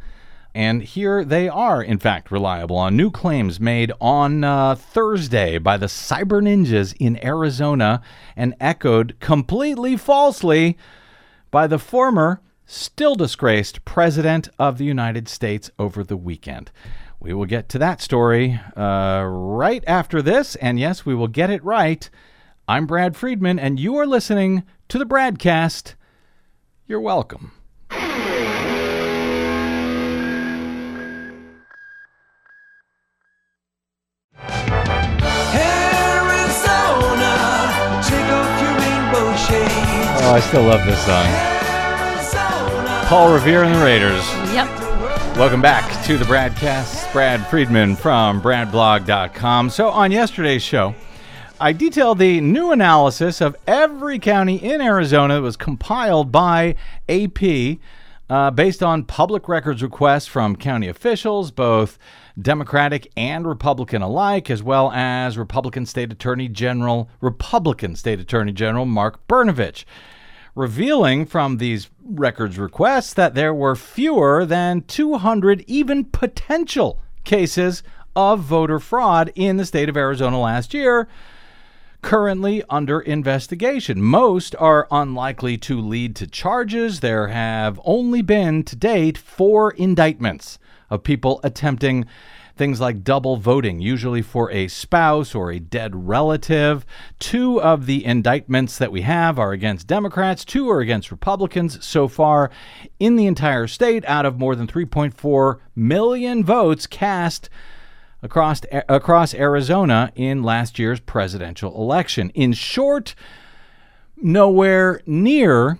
[0.58, 5.78] And here they are, in fact, reliable on new claims made on uh, Thursday by
[5.78, 8.02] the cyber ninjas in Arizona
[8.36, 10.76] and echoed completely falsely
[11.52, 16.72] by the former, still disgraced President of the United States over the weekend.
[17.20, 20.56] We will get to that story uh, right after this.
[20.56, 22.10] And yes, we will get it right.
[22.68, 25.94] I'm Brad Friedman, and you are listening to the BradCast.
[26.88, 27.52] You're welcome.
[39.50, 41.26] Oh, I still love this song.
[43.08, 44.28] Paul Revere and the Raiders.
[44.54, 44.68] Yep.
[45.38, 47.14] Welcome back to the BradCast.
[47.14, 49.70] Brad Friedman from BradBlog.com.
[49.70, 50.96] So, on yesterday's show,
[51.62, 56.76] I detailed the new analysis of every county in Arizona that was compiled by
[57.08, 57.78] AP
[58.30, 61.98] uh, based on public records requests from county officials, both
[62.40, 68.86] Democratic and Republican alike, as well as Republican State Attorney General, Republican State Attorney General
[68.86, 69.86] Mark Brnovich
[70.56, 77.84] revealing from these records requests that there were fewer than 200 even potential cases
[78.16, 81.08] of voter fraud in the state of Arizona last year
[82.02, 84.02] currently under investigation.
[84.02, 87.00] Most are unlikely to lead to charges.
[87.00, 90.58] There have only been to date four indictments
[90.90, 92.06] of people attempting
[92.58, 96.86] things like double voting, usually for a spouse or a dead relative.
[97.20, 102.08] Two of the indictments that we have are against Democrats, two are against Republicans so
[102.08, 102.50] far
[103.00, 107.50] in the entire state out of more than 3.4 million votes cast
[108.24, 112.32] across across Arizona in last year's presidential election.
[112.32, 113.14] In short,
[114.18, 115.78] nowhere near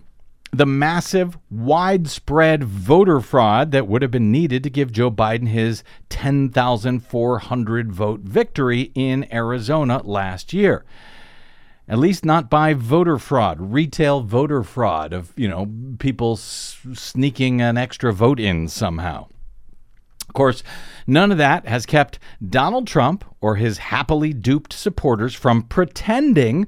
[0.52, 5.84] the massive, widespread voter fraud that would have been needed to give Joe Biden his
[6.10, 10.86] 10,400 vote victory in Arizona last year.
[11.90, 17.62] At least not by voter fraud, retail voter fraud of, you know, people s- sneaking
[17.62, 19.28] an extra vote in somehow.
[20.28, 20.64] Of course,
[21.06, 26.68] none of that has kept Donald Trump or his happily duped supporters from pretending,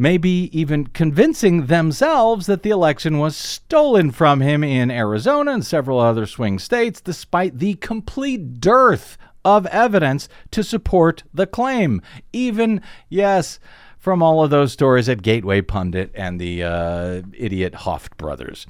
[0.00, 6.00] maybe even convincing themselves, that the election was stolen from him in Arizona and several
[6.00, 12.00] other swing states, despite the complete dearth of evidence to support the claim.
[12.32, 13.60] Even, yes,
[13.98, 18.66] from all of those stories at Gateway Pundit and the uh, idiot Hoft brothers.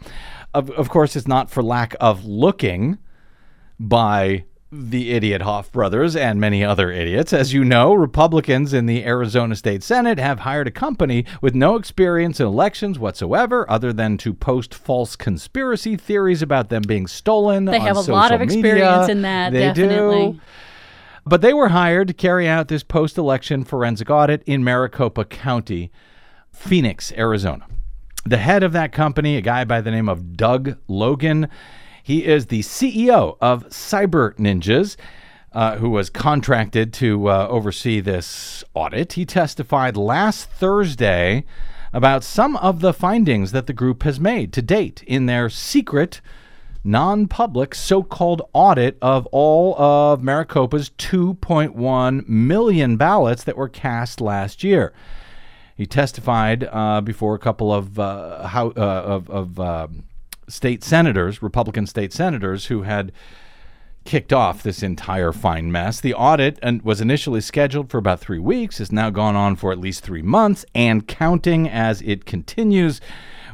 [0.52, 2.98] Of, of course, it's not for lack of looking
[3.78, 7.32] by the idiot Hoft brothers and many other idiots.
[7.32, 11.74] As you know, Republicans in the Arizona State Senate have hired a company with no
[11.74, 17.64] experience in elections whatsoever, other than to post false conspiracy theories about them being stolen.
[17.64, 19.12] They have a lot of experience media.
[19.12, 20.32] in that, They definitely.
[20.34, 20.40] do.
[21.26, 25.90] But they were hired to carry out this post election forensic audit in Maricopa County,
[26.52, 27.66] Phoenix, Arizona.
[28.24, 31.48] The head of that company, a guy by the name of Doug Logan,
[32.02, 34.96] he is the CEO of Cyber Ninjas.
[35.52, 41.44] uh, who was contracted to uh, oversee this audit, he testified last Thursday
[41.92, 46.20] about some of the findings that the group has made to date in their secret,
[46.84, 54.20] non public so called audit of all of Maricopa's 2.1 million ballots that were cast
[54.20, 54.92] last year.
[55.76, 59.88] He testified uh, before a couple of, uh, how, uh, of, of uh,
[60.50, 63.12] state senators, Republican state senators, who had
[64.04, 66.00] kicked off this entire fine mess.
[66.00, 69.72] The audit and was initially scheduled for about three weeks, has now gone on for
[69.72, 73.00] at least three months and counting as it continues,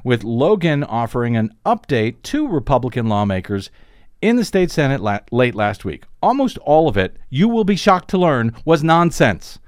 [0.05, 3.71] with Logan offering an update to Republican lawmakers
[4.23, 6.05] in the state Senate la- late last week.
[6.23, 9.59] Almost all of it, you will be shocked to learn, was nonsense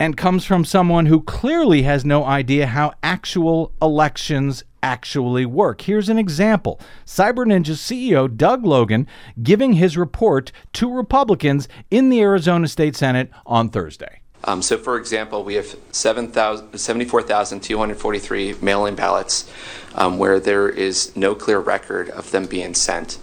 [0.00, 5.82] and comes from someone who clearly has no idea how actual elections actually work.
[5.82, 9.06] Here's an example Cyber Ninja's CEO Doug Logan
[9.42, 14.20] giving his report to Republicans in the Arizona State Senate on Thursday.
[14.44, 19.50] Um, so, for example, we have 7,000 74,243 mail in ballots
[19.96, 23.18] um, where there is no clear record of them being sent.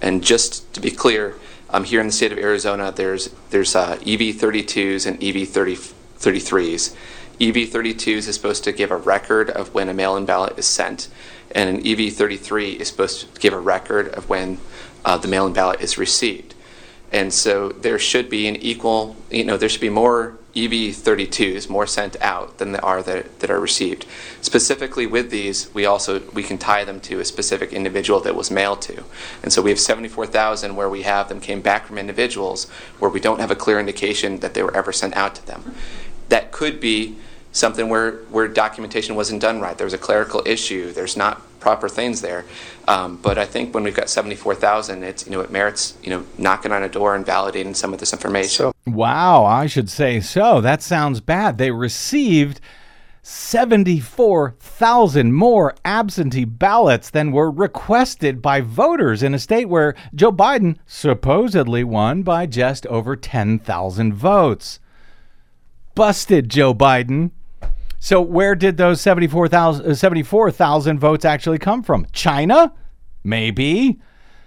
[0.00, 1.34] And just to be clear,
[1.70, 5.76] um, here in the state of Arizona, there's, there's uh, EV 32s and EV 30,
[6.20, 6.94] 33s.
[7.40, 10.66] EV 32s is supposed to give a record of when a mail in ballot is
[10.66, 11.08] sent,
[11.52, 14.58] and an EV 33 is supposed to give a record of when
[15.04, 16.54] uh, the mail in ballot is received.
[17.12, 21.68] And so there should be an equal, you know, there should be more EV 32s,
[21.68, 24.04] more sent out than there are that, that are received.
[24.40, 28.50] Specifically with these, we also we can tie them to a specific individual that was
[28.50, 29.04] mailed to.
[29.42, 32.68] And so we have 74,000 where we have them came back from individuals
[32.98, 35.74] where we don't have a clear indication that they were ever sent out to them.
[36.30, 37.16] That could be
[37.52, 39.76] something where, where documentation wasn't done right.
[39.76, 40.92] There was a clerical issue.
[40.92, 42.44] There's not proper things there.
[42.88, 46.24] Um, but I think when we've got 74,000, it's, you know, it merits, you know,
[46.38, 48.72] knocking on a door and validating some of this information.
[48.86, 50.60] Wow, I should say so.
[50.60, 51.58] That sounds bad.
[51.58, 52.60] They received
[53.22, 60.78] 74,000 more absentee ballots than were requested by voters in a state where Joe Biden
[60.86, 64.80] supposedly won by just over 10,000 votes.
[66.00, 67.30] Busted, Joe Biden.
[67.98, 72.06] So, where did those 74,000 uh, 74,000 votes actually come from?
[72.10, 72.72] China?
[73.22, 74.00] Maybe.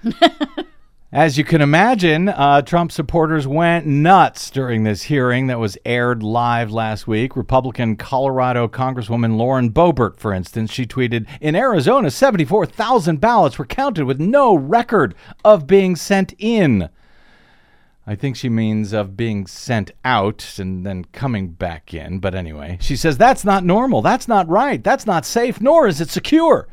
[1.11, 6.23] As you can imagine, uh, Trump supporters went nuts during this hearing that was aired
[6.23, 7.35] live last week.
[7.35, 14.05] Republican Colorado Congresswoman Lauren Boebert, for instance, she tweeted In Arizona, 74,000 ballots were counted
[14.05, 15.13] with no record
[15.45, 16.89] of being sent in.
[18.05, 22.19] I think she means of being sent out and then coming back in.
[22.19, 24.01] But anyway, she says that's not normal.
[24.01, 24.83] That's not right.
[24.83, 26.67] That's not safe, nor is it secure.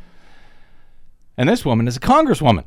[1.36, 2.64] And this woman is a congresswoman.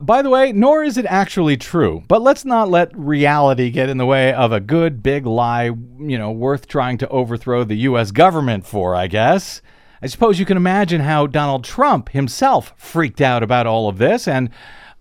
[0.00, 2.02] By the way, nor is it actually true.
[2.08, 6.16] But let's not let reality get in the way of a good big lie, you
[6.16, 8.10] know, worth trying to overthrow the U.S.
[8.10, 9.60] government for, I guess.
[10.00, 14.28] I suppose you can imagine how Donald Trump himself freaked out about all of this
[14.28, 14.50] and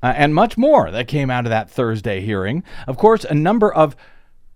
[0.07, 2.63] uh, and much more that came out of that Thursday hearing.
[2.87, 3.95] Of course, a number of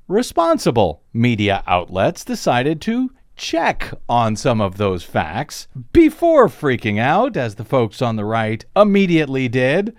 [0.08, 7.56] responsible media outlets decided to check on some of those facts before freaking out, as
[7.56, 9.94] the folks on the right immediately did.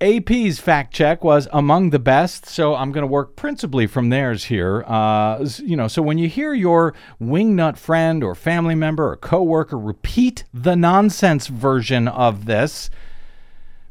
[0.00, 4.44] AP's fact check was among the best, so I'm going to work principally from theirs
[4.44, 4.84] here.
[4.86, 9.78] Uh, you know, so when you hear your wingnut friend or family member or coworker
[9.78, 12.90] repeat the nonsense version of this,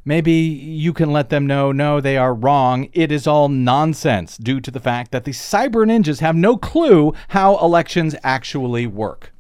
[0.06, 2.90] maybe you can let them know no, they are wrong.
[2.94, 7.14] It is all nonsense due to the fact that the cyber ninjas have no clue
[7.30, 9.34] how elections actually work.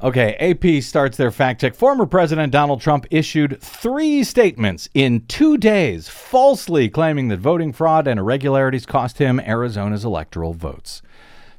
[0.00, 1.74] Okay, AP starts their fact check.
[1.74, 8.06] Former President Donald Trump issued three statements in two days, falsely claiming that voting fraud
[8.06, 11.02] and irregularities cost him Arizona's electoral votes.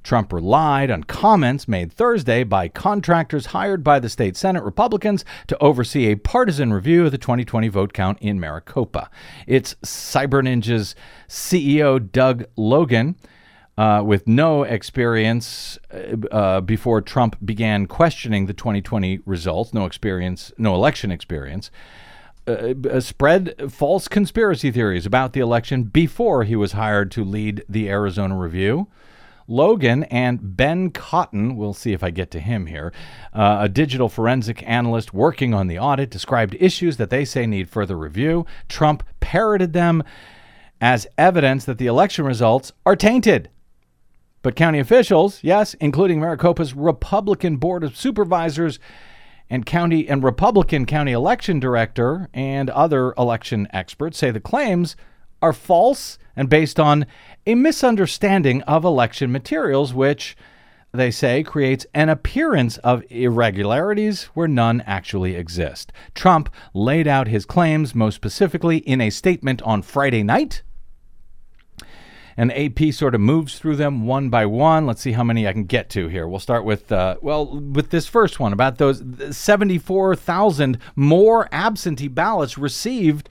[0.03, 5.57] Trump relied on comments made Thursday by contractors hired by the state Senate Republicans to
[5.59, 9.09] oversee a partisan review of the 2020 vote count in Maricopa.
[9.47, 10.95] It's Cyber Ninja's
[11.27, 13.15] CEO Doug Logan.
[13.77, 20.51] Uh, with no experience uh, uh, before Trump began questioning the 2020 results, no experience,
[20.57, 21.71] no election experience,
[22.45, 27.63] uh, uh, spread false conspiracy theories about the election before he was hired to lead
[27.69, 28.87] the Arizona review.
[29.49, 32.93] Logan and Ben Cotton, we'll see if I get to him here,
[33.33, 37.67] uh, a digital forensic analyst working on the audit, described issues that they say need
[37.67, 38.45] further review.
[38.67, 40.03] Trump parroted them
[40.79, 43.49] as evidence that the election results are tainted.
[44.41, 48.79] But county officials, yes, including Maricopa's Republican Board of Supervisors
[49.49, 54.95] And county and Republican county election director and other election experts say the claims
[55.41, 57.05] are false and based on
[57.45, 60.35] a misunderstanding of election materials, which
[60.91, 65.91] they say creates an appearance of irregularities where none actually exist.
[66.15, 70.63] Trump laid out his claims most specifically in a statement on Friday night.
[72.35, 74.85] And AP sort of moves through them one by one.
[74.85, 76.25] Let's see how many I can get to here.
[76.25, 82.57] We'll start with, uh, well, with this first one about those 74,000 more absentee ballots
[82.57, 83.27] received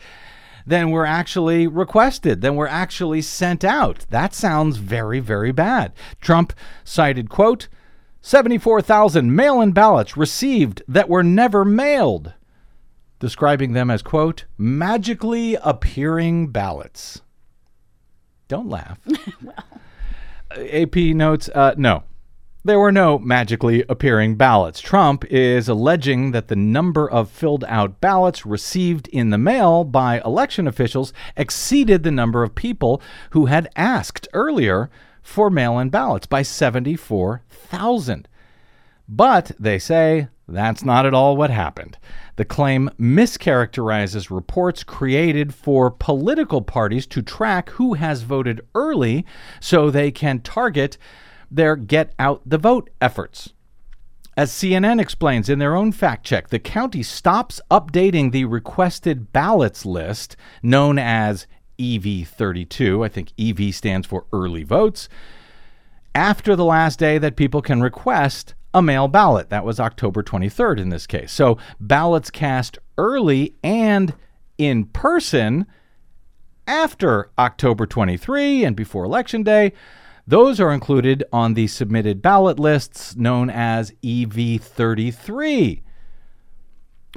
[0.69, 4.07] than were actually requested, than were actually sent out.
[4.11, 5.93] That sounds very, very bad.
[6.21, 6.53] Trump
[6.85, 7.69] cited, quote,
[8.21, 12.35] 74,000 mail in ballots received that were never mailed,
[13.19, 17.23] describing them as, quote, magically appearing ballots.
[18.49, 18.99] Don't laugh.
[19.43, 19.65] well.
[20.57, 22.03] AP notes, uh, no.
[22.69, 24.83] There were no magically appearing ballots.
[24.83, 30.21] Trump is alleging that the number of filled out ballots received in the mail by
[30.21, 33.01] election officials exceeded the number of people
[33.31, 34.91] who had asked earlier
[35.23, 38.29] for mail in ballots by 74,000.
[39.09, 41.97] But they say that's not at all what happened.
[42.37, 49.25] The claim mischaracterizes reports created for political parties to track who has voted early
[49.59, 50.99] so they can target
[51.51, 53.53] their get out the vote efforts.
[54.37, 59.85] As CNN explains in their own fact check, the county stops updating the requested ballots
[59.85, 61.47] list known as
[61.79, 63.05] EV32.
[63.05, 65.09] I think EV stands for early votes.
[66.15, 69.51] After the last day that people can request a mail ballot.
[69.51, 71.33] That was October 23rd in this case.
[71.33, 74.15] So ballots cast early and
[74.57, 75.67] in person
[76.67, 79.73] after October 23 and before Election Day
[80.29, 85.81] those are included on the submitted ballot lists known as EV33.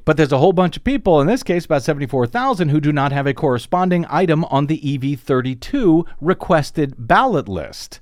[0.05, 3.11] But there's a whole bunch of people, in this case about 74,000, who do not
[3.11, 7.99] have a corresponding item on the EV32 requested ballot list.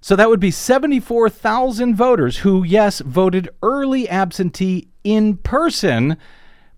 [0.00, 6.16] So that would be 74,000 voters who, yes, voted early absentee in person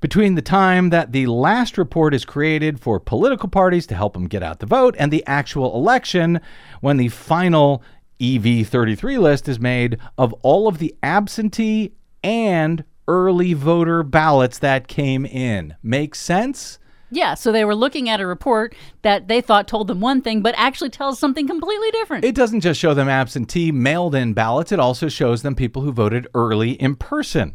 [0.03, 4.27] between the time that the last report is created for political parties to help them
[4.27, 6.41] get out the vote and the actual election
[6.81, 7.83] when the final
[8.21, 15.25] EV33 list is made of all of the absentee and early voter ballots that came
[15.25, 15.77] in.
[15.85, 16.81] Makes sense?
[17.11, 20.43] Yeah, so they were looking at a report that they thought told them one thing,
[20.43, 22.25] but actually tells something completely different.
[22.25, 25.93] It doesn't just show them absentee mailed in ballots, it also shows them people who
[25.93, 27.55] voted early in person.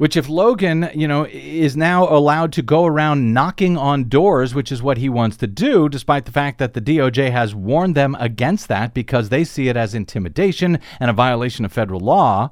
[0.00, 4.72] Which, if Logan, you know, is now allowed to go around knocking on doors, which
[4.72, 8.16] is what he wants to do, despite the fact that the DOJ has warned them
[8.18, 12.50] against that because they see it as intimidation and a violation of federal law.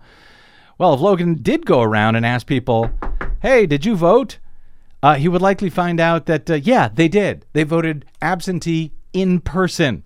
[0.76, 2.90] Well, if Logan did go around and ask people,
[3.40, 4.36] hey, did you vote?
[5.02, 7.46] Uh, he would likely find out that, uh, yeah, they did.
[7.54, 10.02] They voted absentee in person.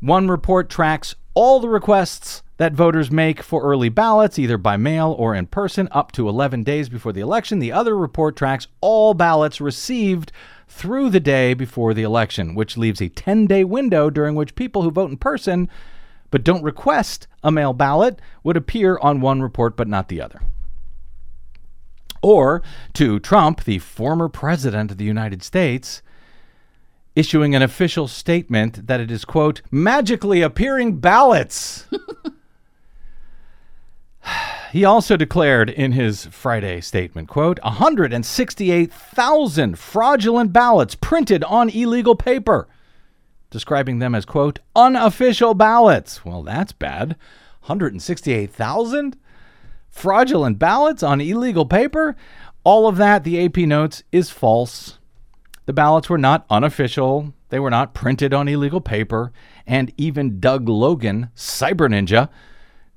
[0.00, 5.14] One report tracks all the requests that voters make for early ballots, either by mail
[5.18, 7.58] or in person, up to 11 days before the election.
[7.58, 10.30] The other report tracks all ballots received
[10.68, 14.82] through the day before the election, which leaves a 10 day window during which people
[14.82, 15.68] who vote in person
[16.30, 20.40] but don't request a mail ballot would appear on one report but not the other.
[22.22, 22.62] Or
[22.94, 26.02] to Trump, the former president of the United States,
[27.16, 31.86] issuing an official statement that it is, quote, magically appearing ballots.
[34.72, 42.66] he also declared in his Friday statement, quote, 168,000 fraudulent ballots printed on illegal paper,
[43.50, 46.24] describing them as, quote, unofficial ballots.
[46.24, 47.10] Well, that's bad.
[47.60, 49.16] 168,000
[49.88, 52.16] fraudulent ballots on illegal paper.
[52.64, 54.98] All of that, the AP notes, is false.
[55.66, 59.32] The ballots were not unofficial, they were not printed on illegal paper,
[59.66, 62.28] and even Doug Logan, Cyber Ninja,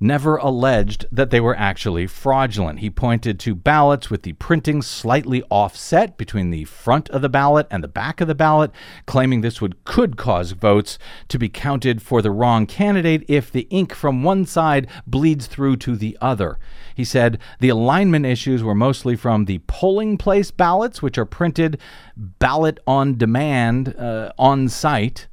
[0.00, 2.80] never alleged that they were actually fraudulent.
[2.80, 7.66] He pointed to ballots with the printing slightly offset between the front of the ballot
[7.70, 8.70] and the back of the ballot,
[9.06, 13.66] claiming this would could cause votes to be counted for the wrong candidate if the
[13.70, 16.58] ink from one side bleeds through to the other.
[16.94, 21.78] He said the alignment issues were mostly from the polling place ballots, which are printed
[22.16, 25.28] ballot on demand uh, on site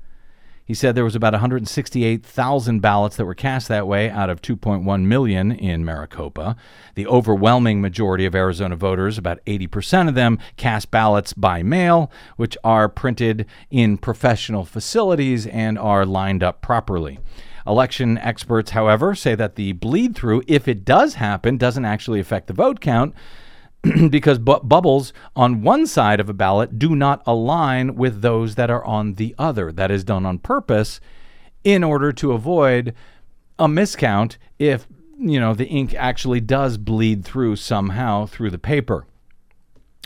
[0.66, 5.04] he said there was about 168,000 ballots that were cast that way out of 2.1
[5.04, 6.56] million in Maricopa.
[6.96, 12.58] The overwhelming majority of Arizona voters, about 80% of them, cast ballots by mail, which
[12.64, 17.20] are printed in professional facilities and are lined up properly.
[17.68, 22.48] Election experts, however, say that the bleed through, if it does happen, doesn't actually affect
[22.48, 23.14] the vote count
[24.10, 28.70] because bu- bubbles on one side of a ballot do not align with those that
[28.70, 29.72] are on the other.
[29.72, 31.00] That is done on purpose
[31.64, 32.94] in order to avoid
[33.58, 39.06] a miscount if you know the ink actually does bleed through somehow through the paper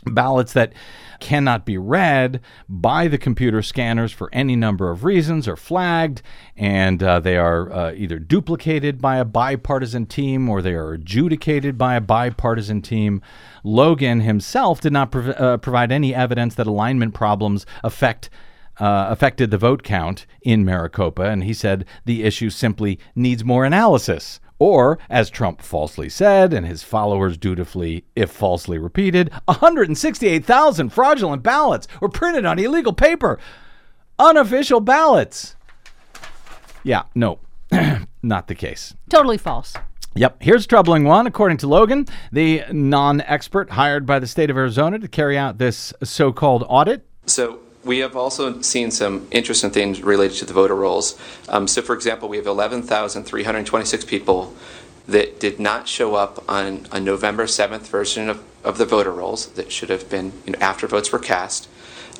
[0.05, 0.73] ballots that
[1.19, 6.21] cannot be read by the computer scanners for any number of reasons are flagged
[6.55, 11.77] and uh, they are uh, either duplicated by a bipartisan team or they are adjudicated
[11.77, 13.21] by a bipartisan team.
[13.63, 18.29] Logan himself did not prov- uh, provide any evidence that alignment problems affect.
[18.77, 23.65] Uh, affected the vote count in Maricopa, and he said the issue simply needs more
[23.65, 24.39] analysis.
[24.59, 31.87] Or, as Trump falsely said, and his followers dutifully, if falsely repeated, 168,000 fraudulent ballots
[32.01, 33.39] were printed on illegal paper.
[34.19, 35.55] Unofficial ballots.
[36.83, 37.39] Yeah, no,
[38.21, 38.93] not the case.
[39.09, 39.73] Totally false.
[40.15, 40.37] Yep.
[40.41, 41.27] Here's a troubling one.
[41.27, 45.59] According to Logan, the non expert hired by the state of Arizona to carry out
[45.59, 47.07] this so called audit.
[47.25, 51.17] So we have also seen some interesting things related to the voter rolls.
[51.49, 54.53] Um, so, for example, we have 11,326 people
[55.07, 59.47] that did not show up on a November 7th version of, of the voter rolls
[59.53, 61.67] that should have been you know, after votes were cast,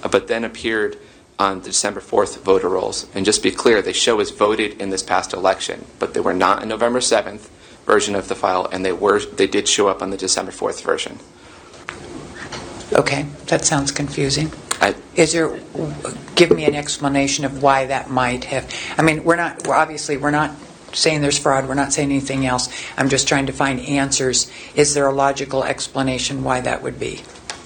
[0.01, 0.97] uh, but then appeared
[1.37, 3.05] on the December 4th voter rolls.
[3.13, 6.33] And just be clear, they show as voted in this past election, but they were
[6.33, 7.47] not a November 7th
[7.85, 10.81] version of the file, and they were they did show up on the December 4th
[10.81, 11.19] version.
[12.91, 14.51] Okay, that sounds confusing.
[14.81, 15.59] I, Is there,
[16.35, 20.17] give me an explanation of why that might have, I mean, we're not, we're obviously,
[20.17, 20.51] we're not
[20.93, 22.69] saying there's fraud, we're not saying anything else.
[22.97, 24.51] I'm just trying to find answers.
[24.75, 27.21] Is there a logical explanation why that would be?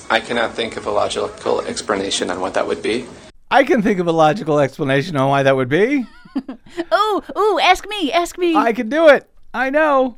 [0.10, 3.06] I cannot think of a logical explanation on what that would be.
[3.50, 6.06] I can think of a logical explanation on why that would be.
[6.92, 8.56] oh, oh, ask me, ask me.
[8.56, 9.30] I can do it.
[9.54, 10.18] I know.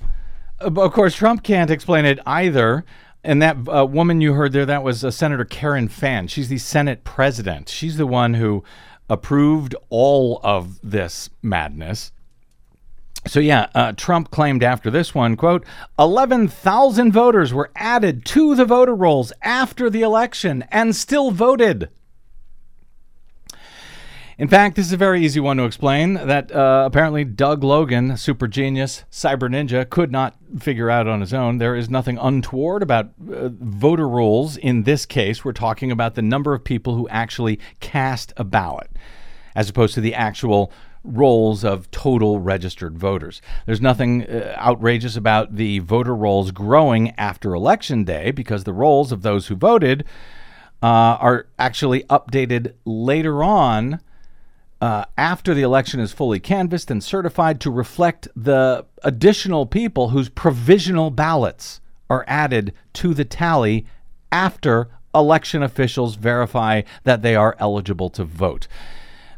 [0.62, 2.86] Uh, of course, Trump can't explain it either.
[3.26, 6.28] And that uh, woman you heard there, that was uh, Senator Karen Fann.
[6.28, 7.70] She's the Senate president.
[7.70, 8.64] She's the one who
[9.10, 12.12] approved all of this madness.
[13.26, 15.66] So yeah, uh, Trump claimed after this one, quote,
[15.98, 21.90] 11,000 voters were added to the voter rolls after the election and still voted.
[24.38, 28.18] In fact, this is a very easy one to explain that uh, apparently Doug Logan,
[28.18, 31.58] super genius, cyber ninja, could not figure out on his own.
[31.58, 35.46] There is nothing untoward about uh, voter rolls in this case.
[35.46, 38.92] We're talking about the number of people who actually cast a ballot,
[39.56, 40.70] as opposed to the actual
[41.06, 43.42] rolls of total registered voters.
[43.66, 49.14] There's nothing uh, outrageous about the voter rolls growing after election day because the rolls
[49.14, 50.04] of those who voted
[50.84, 54.02] uh, are actually updated later on
[54.86, 60.30] uh, after the election is fully canvassed and certified to reflect the additional people whose
[60.30, 63.84] provisional ballots are added to the tally
[64.32, 68.68] after election officials verify that they are eligible to vote.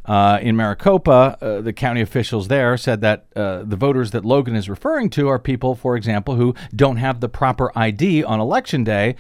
[0.04, 4.54] Uh, in Maricopa, uh, the county officials there said that uh, the voters that Logan
[4.54, 8.84] is referring to are people, for example, who don't have the proper ID on election
[8.84, 9.16] day.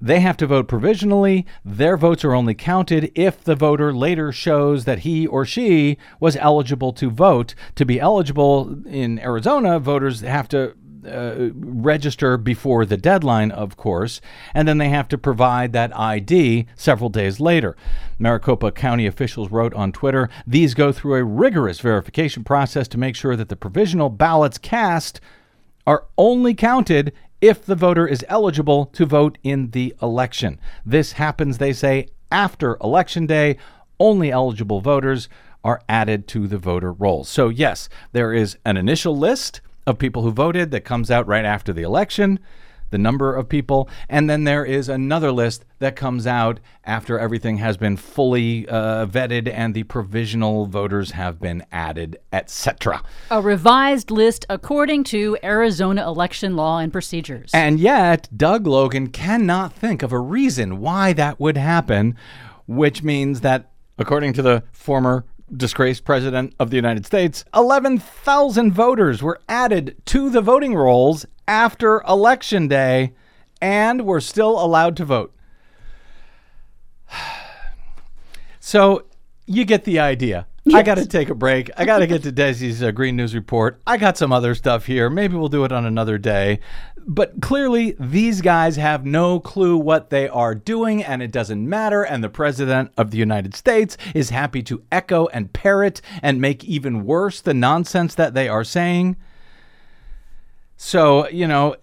[0.00, 1.46] They have to vote provisionally.
[1.64, 6.36] Their votes are only counted if the voter later shows that he or she was
[6.36, 7.54] eligible to vote.
[7.76, 10.74] To be eligible in Arizona, voters have to
[11.06, 14.20] uh, register before the deadline, of course,
[14.52, 17.76] and then they have to provide that ID several days later.
[18.18, 23.14] Maricopa County officials wrote on Twitter these go through a rigorous verification process to make
[23.14, 25.20] sure that the provisional ballots cast
[25.86, 30.58] are only counted if the voter is eligible to vote in the election.
[30.84, 33.56] This happens, they say, after election day.
[33.98, 35.28] Only eligible voters
[35.64, 37.28] are added to the voter rolls.
[37.28, 41.44] So, yes, there is an initial list of people who voted that comes out right
[41.44, 42.38] after the election,
[42.90, 47.58] the number of people, and then there is another list that comes out after everything
[47.58, 53.02] has been fully uh, vetted and the provisional voters have been added, etc.
[53.30, 57.50] A revised list according to Arizona election law and procedures.
[57.52, 62.16] And yet, Doug Logan cannot think of a reason why that would happen,
[62.66, 65.24] which means that, according to the former
[65.54, 72.02] disgraced president of the United States, 11,000 voters were added to the voting rolls after
[72.02, 73.12] election day
[73.60, 75.34] and were still allowed to vote.
[78.58, 79.04] So
[79.46, 80.48] you get the idea.
[80.74, 81.70] I got to take a break.
[81.76, 83.80] I got to get to Desi's uh, Green News Report.
[83.86, 85.08] I got some other stuff here.
[85.08, 86.58] Maybe we'll do it on another day.
[87.08, 92.02] But clearly, these guys have no clue what they are doing, and it doesn't matter.
[92.02, 96.64] And the President of the United States is happy to echo and parrot and make
[96.64, 99.16] even worse the nonsense that they are saying.
[100.76, 101.76] So, you know,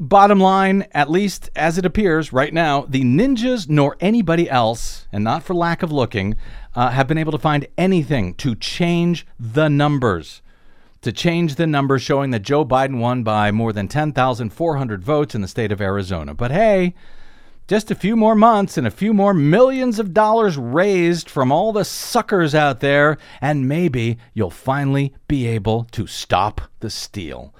[0.00, 5.22] bottom line, at least as it appears right now, the ninjas nor anybody else, and
[5.22, 6.34] not for lack of looking,
[6.74, 10.42] uh, have been able to find anything to change the numbers.
[11.04, 15.42] To change the numbers showing that Joe Biden won by more than 10,400 votes in
[15.42, 16.32] the state of Arizona.
[16.32, 16.94] But hey,
[17.68, 21.74] just a few more months and a few more millions of dollars raised from all
[21.74, 27.54] the suckers out there, and maybe you'll finally be able to stop the steal.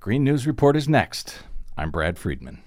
[0.00, 1.40] Green News Report is next.
[1.76, 2.62] I'm Brad Friedman.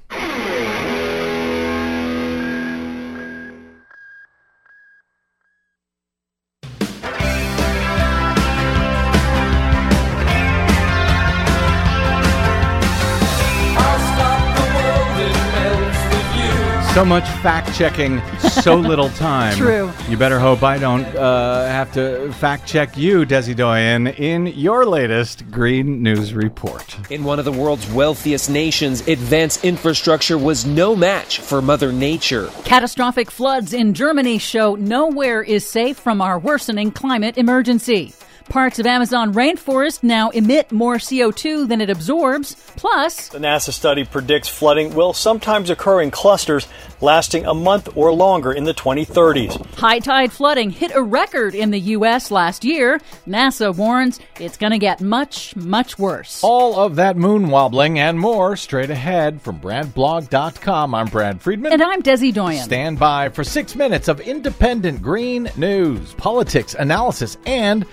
[16.94, 19.56] So much fact checking, so little time.
[19.56, 19.90] True.
[20.10, 24.86] You better hope I don't uh, have to fact check you, Desi Doyen, in your
[24.86, 26.98] latest Green News Report.
[27.10, 32.50] In one of the world's wealthiest nations, advanced infrastructure was no match for Mother Nature.
[32.66, 38.14] Catastrophic floods in Germany show nowhere is safe from our worsening climate emergency.
[38.52, 42.54] Parts of Amazon rainforest now emit more CO2 than it absorbs.
[42.76, 46.68] Plus, The NASA study predicts flooding will sometimes occur in clusters
[47.00, 49.56] lasting a month or longer in the 2030s.
[49.76, 52.30] high tide flooding hit a record in the U.S.
[52.30, 53.00] last year.
[53.26, 56.42] NASA warns it's going to get much, much worse.
[56.44, 60.94] All of that moon wobbling and more straight ahead from BradBlog.com.
[60.94, 61.72] I'm Brad Friedman.
[61.72, 62.64] And I'm Desi Doyen.
[62.66, 67.86] Stand by for six minutes of independent green news, politics, analysis, and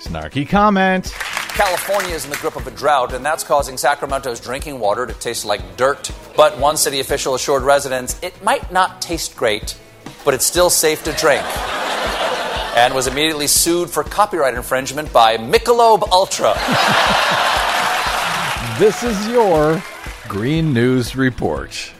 [0.00, 1.12] snarky comment.
[1.50, 5.12] California is in the grip of a drought, and that's causing Sacramento's drinking water to
[5.14, 6.10] taste like dirt.
[6.36, 9.76] But one city official assured residents it might not taste great,
[10.24, 11.44] but it's still safe to drink.
[12.76, 16.54] and was immediately sued for copyright infringement by Michelob Ultra.
[18.78, 19.82] This is your
[20.28, 21.92] Green News Report.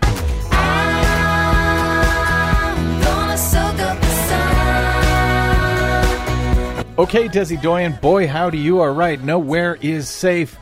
[7.00, 9.18] Okay, Desi Doyen, boy, howdy, you are right.
[9.18, 10.58] Nowhere is safe.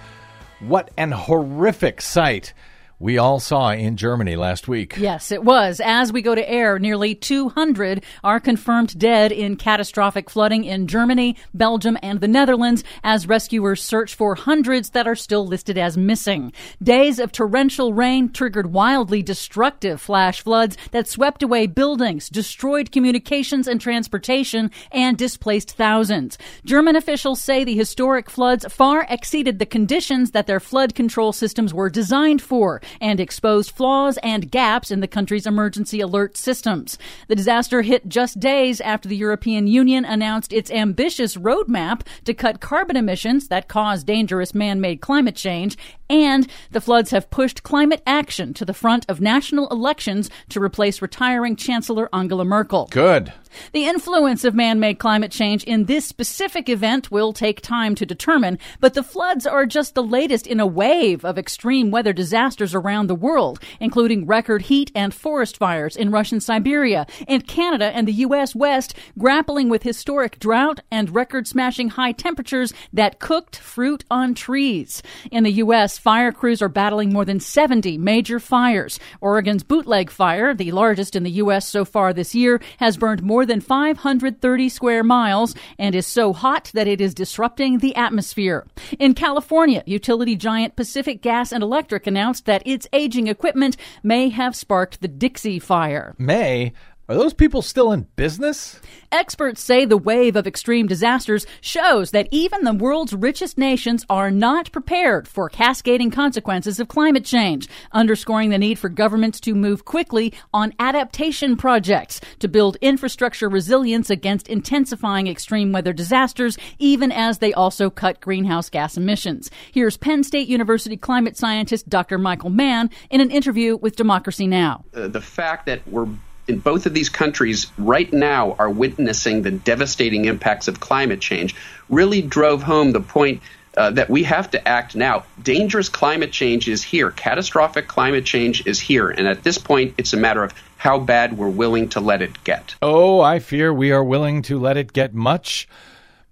[0.61, 2.55] What an horrific sight
[3.01, 4.96] we all saw in Germany last week.
[4.96, 5.80] Yes, it was.
[5.84, 11.36] As we go to air, nearly 200 are confirmed dead in catastrophic flooding in Germany,
[11.55, 16.53] Belgium, and the Netherlands as rescuers search for hundreds that are still listed as missing.
[16.82, 23.68] Days of torrential rain triggered wildly destructive flash floods that swept away buildings, destroyed communications
[23.68, 26.36] and transportation, and displaced thousands.
[26.64, 31.72] German officials say the historic floods far exceeded the conditions that their flood control systems
[31.72, 36.99] were designed for and exposed flaws and gaps in the country's emergency alert systems.
[37.28, 42.61] The disaster hit just days after the European Union announced its ambitious roadmap to cut
[42.61, 45.76] carbon emissions that cause dangerous man made climate change,
[46.11, 51.02] and the floods have pushed climate action to the front of national elections to replace
[51.02, 52.88] retiring Chancellor Angela Merkel.
[52.90, 53.32] Good.
[53.72, 58.06] The influence of man made climate change in this specific event will take time to
[58.06, 62.74] determine, but the floods are just the latest in a wave of extreme weather disasters
[62.74, 68.06] around the world, including record heat and forest fires in Russian Siberia, and Canada and
[68.06, 68.54] the U.S.
[68.54, 75.02] West grappling with historic drought and record smashing high temperatures that cooked fruit on trees.
[75.30, 78.99] In the U.S., fire crews are battling more than 70 major fires.
[79.20, 81.66] Oregon's bootleg fire, the largest in the U.S.
[81.66, 86.70] so far this year, has burned more than 530 square miles and is so hot
[86.74, 88.66] that it is disrupting the atmosphere.
[88.99, 94.57] In California, utility giant Pacific Gas and Electric announced that its aging equipment may have
[94.57, 96.14] sparked the Dixie Fire.
[96.18, 96.72] May,
[97.09, 98.78] are those people still in business?
[99.11, 104.30] Experts say the wave of extreme disasters shows that even the world's richest nations are
[104.30, 109.86] not prepared for cascading consequences of climate change, underscoring the need for governments to move
[109.86, 117.38] quickly on adaptation projects to build infrastructure resilience against intensifying extreme weather disasters, even as
[117.38, 119.50] they also cut greenhouse gas emissions.
[119.72, 122.18] Here's Penn State University climate scientist Dr.
[122.18, 124.84] Michael Mann in an interview with Democracy Now!
[124.94, 126.20] uh, the fact that we're in
[126.57, 131.55] both of these countries right now are witnessing the devastating impacts of climate change
[131.88, 133.42] really drove home the point
[133.76, 135.24] uh, that we have to act now.
[135.40, 137.11] Dangerous climate change is here.
[137.11, 139.09] Catastrophic climate change is here.
[139.09, 142.42] And at this point, it's a matter of how bad we're willing to let it
[142.44, 142.74] get.
[142.82, 145.68] Oh, I fear we are willing to let it get much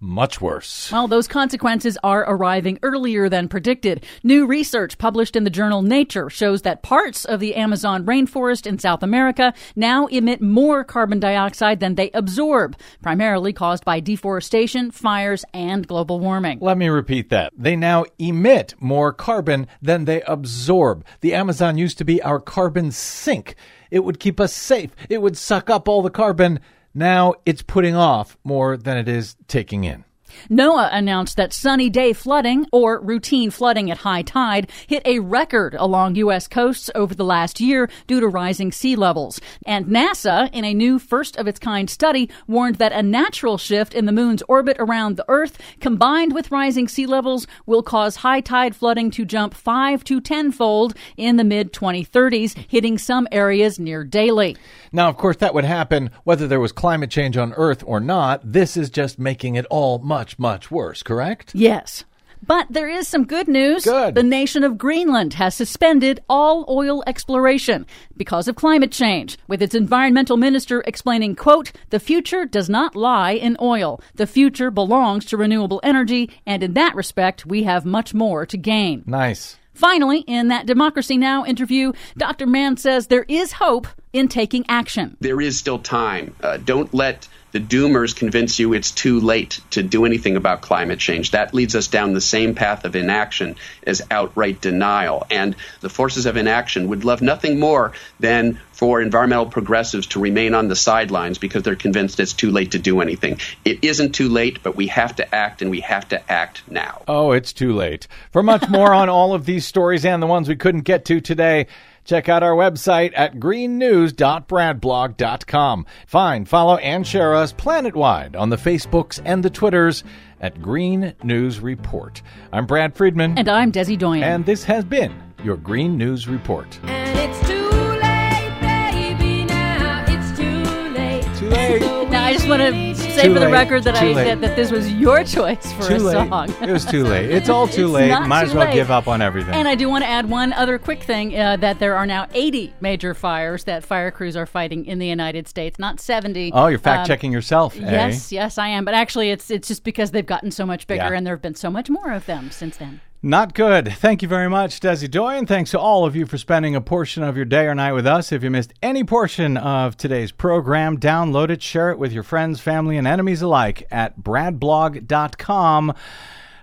[0.00, 0.90] much worse.
[0.92, 4.04] Well, those consequences are arriving earlier than predicted.
[4.22, 8.78] New research published in the journal Nature shows that parts of the Amazon rainforest in
[8.78, 15.44] South America now emit more carbon dioxide than they absorb, primarily caused by deforestation, fires,
[15.54, 16.58] and global warming.
[16.60, 17.52] Let me repeat that.
[17.56, 21.04] They now emit more carbon than they absorb.
[21.20, 23.54] The Amazon used to be our carbon sink.
[23.90, 24.90] It would keep us safe.
[25.08, 26.60] It would suck up all the carbon.
[26.96, 30.05] Now it's putting off more than it is taking in.
[30.50, 35.74] NOAA announced that sunny day flooding, or routine flooding at high tide, hit a record
[35.74, 36.48] along U.S.
[36.48, 39.40] coasts over the last year due to rising sea levels.
[39.64, 43.94] And NASA, in a new first of its kind study, warned that a natural shift
[43.94, 48.40] in the moon's orbit around the Earth, combined with rising sea levels, will cause high
[48.40, 54.02] tide flooding to jump 5 to tenfold in the mid 2030s, hitting some areas near
[54.02, 54.56] daily.
[54.92, 58.40] Now, of course, that would happen whether there was climate change on Earth or not.
[58.42, 61.54] This is just making it all much, much worse, correct?
[61.54, 62.04] Yes.
[62.46, 63.84] But there is some good news.
[63.84, 64.14] Good.
[64.14, 69.74] The nation of Greenland has suspended all oil exploration because of climate change, with its
[69.74, 74.00] environmental minister explaining, quote, "The future does not lie in oil.
[74.14, 78.56] The future belongs to renewable energy, and in that respect, we have much more to
[78.56, 79.56] gain." Nice.
[79.72, 81.44] Finally, in that Democracy Now!
[81.44, 82.46] interview, Dr.
[82.46, 85.16] Mann says there is hope in taking action.
[85.20, 86.34] There is still time.
[86.42, 90.98] Uh, don't let the doomers convince you it's too late to do anything about climate
[90.98, 91.30] change.
[91.30, 95.26] That leads us down the same path of inaction as outright denial.
[95.30, 100.52] And the forces of inaction would love nothing more than for environmental progressives to remain
[100.52, 103.40] on the sidelines because they're convinced it's too late to do anything.
[103.64, 107.04] It isn't too late, but we have to act, and we have to act now.
[107.08, 108.06] Oh, it's too late.
[108.32, 111.22] For much more on all of these stories and the ones we couldn't get to
[111.22, 111.68] today,
[112.06, 115.86] check out our website at greennews.bradblog.com.
[116.06, 120.02] Find, follow, and share us planet-wide on the Facebooks and the Twitters
[120.40, 122.22] at Green News Report.
[122.52, 123.36] I'm Brad Friedman.
[123.36, 124.22] And I'm Desi Doyen.
[124.22, 125.12] And this has been
[125.44, 126.78] your Green News Report.
[126.84, 130.62] And it's too late, baby, now it's too
[130.94, 131.24] late.
[131.36, 131.82] Too late.
[132.10, 133.52] Now, I just want to say Too for the late.
[133.52, 134.24] record that Too I late.
[134.24, 136.28] that, that this was your choice for too a late.
[136.28, 136.54] song.
[136.62, 137.30] It was too late.
[137.30, 138.08] It's all too It's late.
[138.08, 138.74] not Might too as well late.
[138.74, 139.54] give up on everything.
[139.54, 142.26] And I do want to add one other quick thing uh, that there are now
[142.34, 146.52] 80 major fires that fire crews are fighting in the United States, not 70.
[146.52, 147.80] oh, you're fact Um, checking yourself, eh?
[147.80, 148.84] Yes, yes, I am.
[148.84, 151.12] But actually, it's it's just because they've gotten so much bigger, Yeah.
[151.16, 153.00] and there have been so much more of them since then.
[153.26, 153.92] Not good.
[153.92, 155.46] Thank you very much, Desi Doyen.
[155.46, 158.06] Thanks to all of you for spending a portion of your day or night with
[158.06, 158.30] us.
[158.30, 162.60] If you missed any portion of today's program, download it, share it with your friends,
[162.60, 165.92] family, and enemies alike at bradblog.com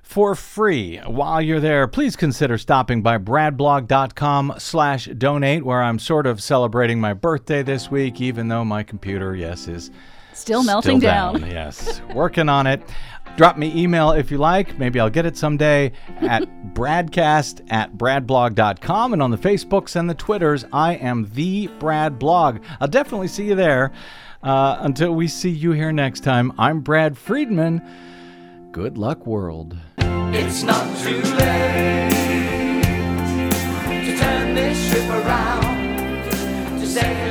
[0.03, 0.99] for free.
[0.99, 7.01] While you're there, please consider stopping by bradblog.com slash donate, where I'm sort of celebrating
[7.01, 9.91] my birthday this week, even though my computer, yes, is
[10.33, 11.41] Still melting Still down.
[11.41, 12.81] Yes, working on it.
[13.35, 14.77] Drop me email if you like.
[14.77, 20.13] Maybe I'll get it someday at bradcast at bradblog.com and on the Facebooks and the
[20.13, 20.65] Twitters.
[20.71, 22.63] I am the Brad Blog.
[22.79, 23.91] I'll definitely see you there.
[24.43, 27.81] Uh, until we see you here next time, I'm Brad Friedman.
[28.71, 29.77] Good luck, world.
[29.97, 32.09] It's not too late
[34.05, 37.22] to turn this ship around, to sail